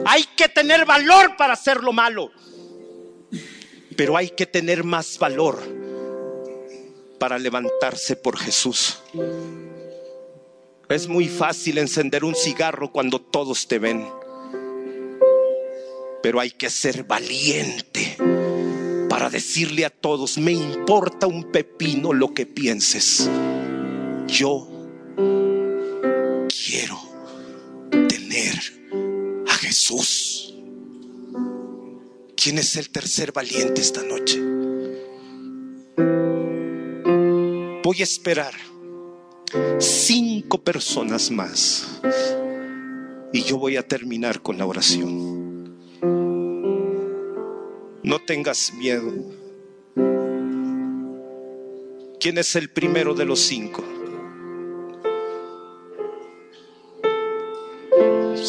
Hay 0.04 0.24
que 0.36 0.48
tener 0.48 0.84
valor 0.84 1.36
para 1.36 1.52
hacer 1.52 1.80
lo 1.80 1.92
malo, 1.92 2.32
pero 3.96 4.16
hay 4.16 4.30
que 4.30 4.46
tener 4.46 4.82
más 4.82 5.16
valor 5.16 5.60
para 7.20 7.38
levantarse 7.38 8.16
por 8.16 8.36
Jesús. 8.36 8.98
Es 10.88 11.06
muy 11.06 11.28
fácil 11.28 11.78
encender 11.78 12.24
un 12.24 12.34
cigarro 12.34 12.90
cuando 12.90 13.20
todos 13.20 13.68
te 13.68 13.78
ven, 13.78 14.08
pero 16.20 16.40
hay 16.40 16.50
que 16.50 16.68
ser 16.68 17.04
valiente 17.04 18.16
para 19.12 19.28
decirle 19.28 19.84
a 19.84 19.90
todos, 19.90 20.38
me 20.38 20.52
importa 20.52 21.26
un 21.26 21.52
pepino 21.52 22.14
lo 22.14 22.32
que 22.32 22.46
pienses. 22.46 23.28
Yo 24.26 24.66
quiero 26.48 26.98
tener 28.08 28.58
a 29.46 29.52
Jesús. 29.52 30.54
¿Quién 32.34 32.56
es 32.56 32.74
el 32.76 32.88
tercer 32.88 33.32
valiente 33.32 33.82
esta 33.82 34.02
noche? 34.02 34.40
Voy 37.84 38.00
a 38.00 38.04
esperar 38.04 38.54
cinco 39.78 40.64
personas 40.64 41.30
más 41.30 42.00
y 43.30 43.42
yo 43.42 43.58
voy 43.58 43.76
a 43.76 43.86
terminar 43.86 44.40
con 44.40 44.56
la 44.56 44.64
oración. 44.64 45.41
No 48.04 48.18
tengas 48.18 48.74
miedo. 48.74 49.12
¿Quién 52.18 52.36
es 52.36 52.56
el 52.56 52.68
primero 52.68 53.14
de 53.14 53.24
los 53.24 53.38
cinco? 53.38 53.84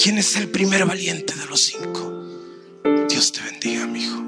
¿Quién 0.02 0.18
es 0.18 0.36
el 0.38 0.50
primer 0.50 0.86
valiente 0.86 1.36
de 1.36 1.46
los 1.46 1.62
cinco? 1.62 2.26
Dios 3.08 3.32
te 3.32 3.42
bendiga, 3.42 3.86
mi 3.86 4.04
hijo. 4.04 4.24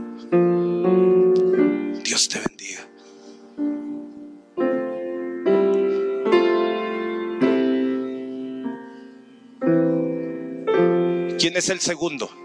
Dios 2.03 2.29
te 2.29 2.39
bendiga. 2.39 2.87
¿Quién 11.39 11.57
es 11.57 11.69
el 11.69 11.79
segundo? 11.79 12.44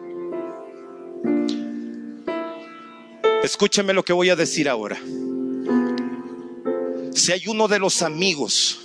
Escúcheme 3.51 3.93
lo 3.93 4.05
que 4.05 4.13
voy 4.13 4.31
a 4.31 4.37
decir 4.37 4.69
ahora. 4.69 4.97
Si 7.13 7.33
hay 7.33 7.49
uno 7.49 7.67
de 7.67 7.81
los 7.81 8.01
amigos 8.01 8.79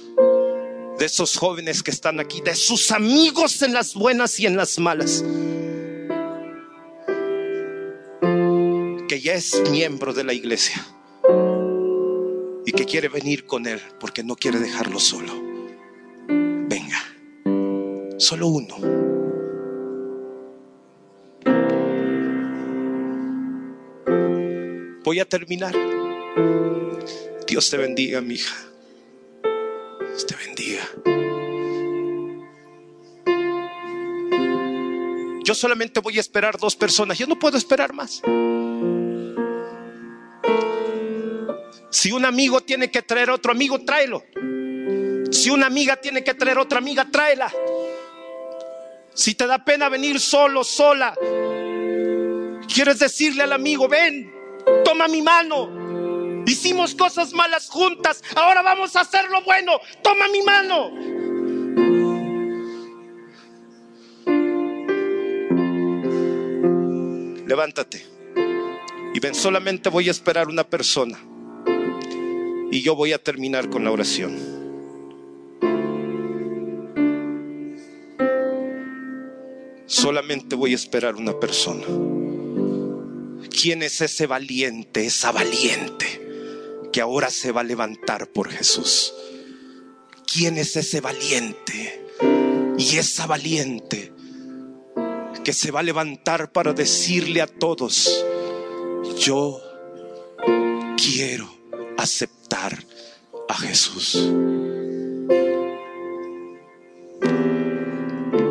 de 0.97 1.05
esos 1.05 1.38
jóvenes 1.38 1.84
que 1.84 1.91
están 1.91 2.20
aquí, 2.20 2.41
de 2.41 2.55
sus 2.55 2.91
amigos 2.91 3.61
en 3.61 3.74
las 3.74 3.93
buenas 3.93 4.39
y 4.39 4.47
en 4.47 4.57
las 4.57 4.80
malas, 4.80 5.24
que 9.07 9.22
ya 9.22 9.36
es 9.36 9.61
miembro 9.70 10.13
de 10.13 10.24
la 10.24 10.34
iglesia 10.34 10.84
y 12.66 12.72
que 12.72 12.86
quiere 12.86 13.07
venir 13.07 13.45
con 13.45 13.68
él 13.68 13.80
porque 13.99 14.24
no 14.24 14.36
quiere 14.36 14.57
dejarlo 14.57 14.99
solo, 14.99 15.32
venga, 16.28 17.03
solo 18.18 18.47
uno. 18.47 19.04
Voy 25.05 25.19
a 25.19 25.25
terminar. 25.25 25.75
Dios 27.45 27.69
te 27.69 27.77
bendiga, 27.77 28.21
mi 28.21 28.33
hija. 28.33 28.55
Dios 29.99 30.25
te 30.25 30.35
bendiga. 30.35 30.83
Yo 35.43 35.53
solamente 35.53 35.99
voy 35.99 36.17
a 36.17 36.21
esperar 36.21 36.57
dos 36.57 36.75
personas. 36.75 37.19
Yo 37.19 37.27
no 37.27 37.37
puedo 37.37 37.55
esperar 37.55 37.93
más. 37.93 38.23
Si 41.91 42.11
un 42.11 42.25
amigo 42.25 42.61
tiene 42.61 42.89
que 42.89 43.03
traer 43.03 43.29
otro 43.29 43.51
amigo, 43.51 43.85
tráelo. 43.85 44.23
Si 45.31 45.51
una 45.51 45.67
amiga 45.67 45.97
tiene 45.97 46.23
que 46.23 46.33
traer 46.33 46.57
otra 46.57 46.79
amiga, 46.79 47.07
tráela. 47.11 47.53
Si 49.13 49.35
te 49.35 49.45
da 49.45 49.63
pena 49.63 49.87
venir 49.87 50.19
solo, 50.19 50.63
sola, 50.63 51.15
quieres 52.73 52.97
decirle 52.97 53.43
al 53.43 53.53
amigo, 53.53 53.87
ven, 53.87 54.34
toma 54.95 55.09
mi 55.09 55.21
mano. 55.21 56.43
Hicimos 56.47 56.95
cosas 56.95 57.33
malas 57.33 57.69
juntas, 57.69 58.23
ahora 58.35 58.61
vamos 58.61 58.95
a 58.95 59.01
hacer 59.01 59.29
lo 59.29 59.41
bueno, 59.41 59.73
toma 60.01 60.27
mi 60.29 60.41
mano. 60.41 60.91
Levántate 67.45 68.05
y 69.13 69.19
ven, 69.19 69.35
solamente 69.35 69.89
voy 69.89 70.07
a 70.07 70.11
esperar 70.11 70.47
una 70.47 70.63
persona 70.63 71.19
y 72.71 72.81
yo 72.81 72.95
voy 72.95 73.11
a 73.11 73.21
terminar 73.21 73.69
con 73.69 73.83
la 73.83 73.91
oración. 73.91 74.37
Solamente 79.87 80.55
voy 80.55 80.71
a 80.71 80.75
esperar 80.75 81.15
una 81.15 81.37
persona. 81.37 82.14
¿Quién 83.61 83.83
es 83.83 84.01
ese 84.01 84.27
valiente, 84.27 85.05
esa 85.05 85.31
valiente 85.31 86.21
que 86.91 86.99
ahora 86.99 87.29
se 87.29 87.53
va 87.53 87.61
a 87.61 87.63
levantar 87.63 88.27
por 88.27 88.49
Jesús? 88.49 89.13
¿Quién 90.31 90.57
es 90.57 90.75
ese 90.75 90.99
valiente 90.99 92.05
y 92.77 92.97
esa 92.97 93.27
valiente 93.27 94.11
que 95.43 95.53
se 95.53 95.71
va 95.71 95.79
a 95.79 95.83
levantar 95.83 96.51
para 96.51 96.73
decirle 96.73 97.41
a 97.41 97.47
todos, 97.47 98.25
yo 99.17 99.61
quiero 100.97 101.49
aceptar 101.97 102.83
a 103.47 103.55
Jesús? 103.55 104.29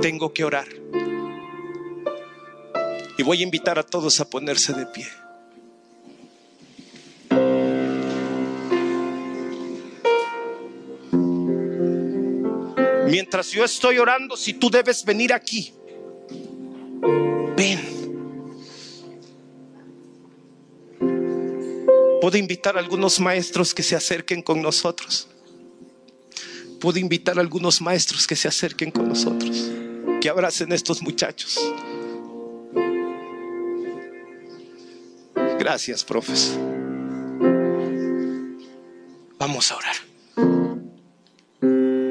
Tengo 0.01 0.33
que 0.33 0.45
orar. 0.45 0.69
Y 3.17 3.23
voy 3.23 3.41
a 3.41 3.43
invitar 3.43 3.79
a 3.79 3.83
todos 3.83 4.21
a 4.21 4.29
ponerse 4.29 4.73
de 4.73 4.87
pie. 4.87 5.07
Mientras 13.15 13.51
yo 13.53 13.65
estoy 13.65 13.99
orando, 13.99 14.37
si 14.37 14.55
tú 14.55 14.71
debes 14.71 15.05
venir 15.05 15.33
aquí, 15.33 15.73
ven. 17.57 17.81
Puedo 22.21 22.37
invitar 22.37 22.77
a 22.77 22.81
algunos 22.81 23.21
maestros 23.21 23.75
que 23.75 23.83
se 23.83 23.95
acerquen 23.95 24.43
con 24.43 24.61
nosotros. 24.61 25.29
Puedo 26.81 26.99
invitar 26.99 27.39
a 27.39 27.41
algunos 27.41 27.81
maestros 27.81 28.27
que 28.27 28.35
se 28.35 28.49
acerquen 28.49 28.91
con 28.91 29.09
nosotros, 29.09 29.71
que 30.21 30.29
abracen 30.29 30.73
a 30.73 30.75
estos 30.75 31.01
muchachos. 31.01 31.61
Gracias, 35.65 36.05
profes. 36.05 36.59
Vamos 39.39 39.73
a 39.73 39.77
orar. 39.77 39.97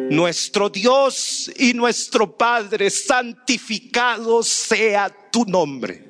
Nuestro 0.09 0.71
Dios 0.71 1.51
y 1.55 1.75
nuestro 1.75 2.35
Padre, 2.35 2.89
santificado 2.89 4.41
sea 4.41 5.15
tu 5.31 5.45
nombre. 5.45 6.03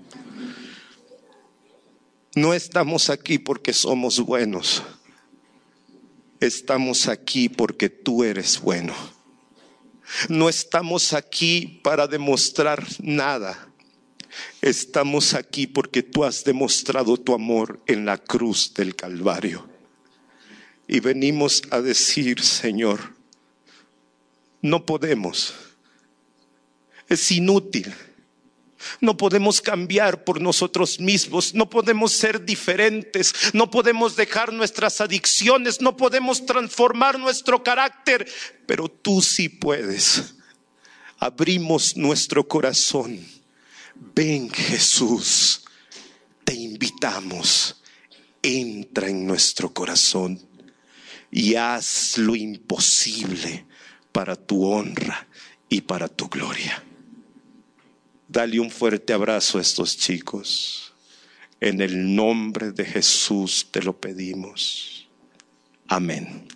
No 2.34 2.54
estamos 2.54 3.10
aquí 3.10 3.40
porque 3.40 3.74
somos 3.74 4.22
buenos. 4.22 4.82
Estamos 6.40 7.10
aquí 7.10 7.50
porque 7.50 7.90
tú 7.90 8.24
eres 8.24 8.62
bueno. 8.62 8.94
No 10.30 10.48
estamos 10.48 11.12
aquí 11.12 11.82
para 11.84 12.08
demostrar 12.08 12.88
nada. 13.02 13.73
Estamos 14.62 15.34
aquí 15.34 15.68
porque 15.68 16.04
tú 16.04 16.24
has 16.24 16.44
demostrado 16.44 17.18
tu 17.18 17.34
amor 17.34 17.82
en 17.88 18.06
la 18.06 18.18
cruz 18.18 18.74
del 18.74 18.96
Calvario. 18.96 19.68
Y 20.88 21.00
venimos 21.00 21.64
a 21.70 21.82
decir, 21.82 22.42
Señor, 22.42 23.14
no 24.62 24.86
podemos. 24.86 25.54
Es 27.08 27.32
inútil. 27.32 27.94
No 29.00 29.16
podemos 29.16 29.62
cambiar 29.62 30.26
por 30.26 30.42
nosotros 30.42 31.00
mismos, 31.00 31.54
no 31.54 31.70
podemos 31.70 32.12
ser 32.12 32.44
diferentes, 32.44 33.34
no 33.54 33.72
podemos 33.72 34.18
dejar 34.18 34.52
nuestras 34.52 35.00
adicciones, 35.00 35.80
no 35.80 35.96
podemos 35.96 36.46
transformar 36.46 37.18
nuestro 37.18 37.64
carácter, 37.64 38.30
pero 38.66 38.90
tú 38.90 39.22
sí 39.22 39.48
puedes. 39.48 40.36
Abrimos 41.18 41.96
nuestro 41.96 42.46
corazón 42.46 43.26
Ven 43.96 44.50
Jesús, 44.50 45.64
te 46.44 46.54
invitamos, 46.54 47.82
entra 48.42 49.10
en 49.10 49.26
nuestro 49.26 49.74
corazón 49.74 50.40
y 51.32 51.56
haz 51.56 52.18
lo 52.18 52.36
imposible 52.36 53.66
para 54.12 54.36
tu 54.36 54.66
honra 54.66 55.28
y 55.70 55.82
para 55.82 56.08
tu 56.08 56.30
gloria. 56.30 56.84
Dale 58.28 58.60
un 58.60 58.72
fuerte 58.72 59.14
abrazo 59.14 59.58
a 59.58 59.62
estos 59.62 59.98
chicos. 59.98 60.94
En 61.60 61.82
el 61.82 62.16
nombre 62.16 62.72
de 62.72 62.86
Jesús 62.86 63.68
te 63.72 63.82
lo 63.82 64.00
pedimos. 64.00 65.08
Amén. 65.88 66.48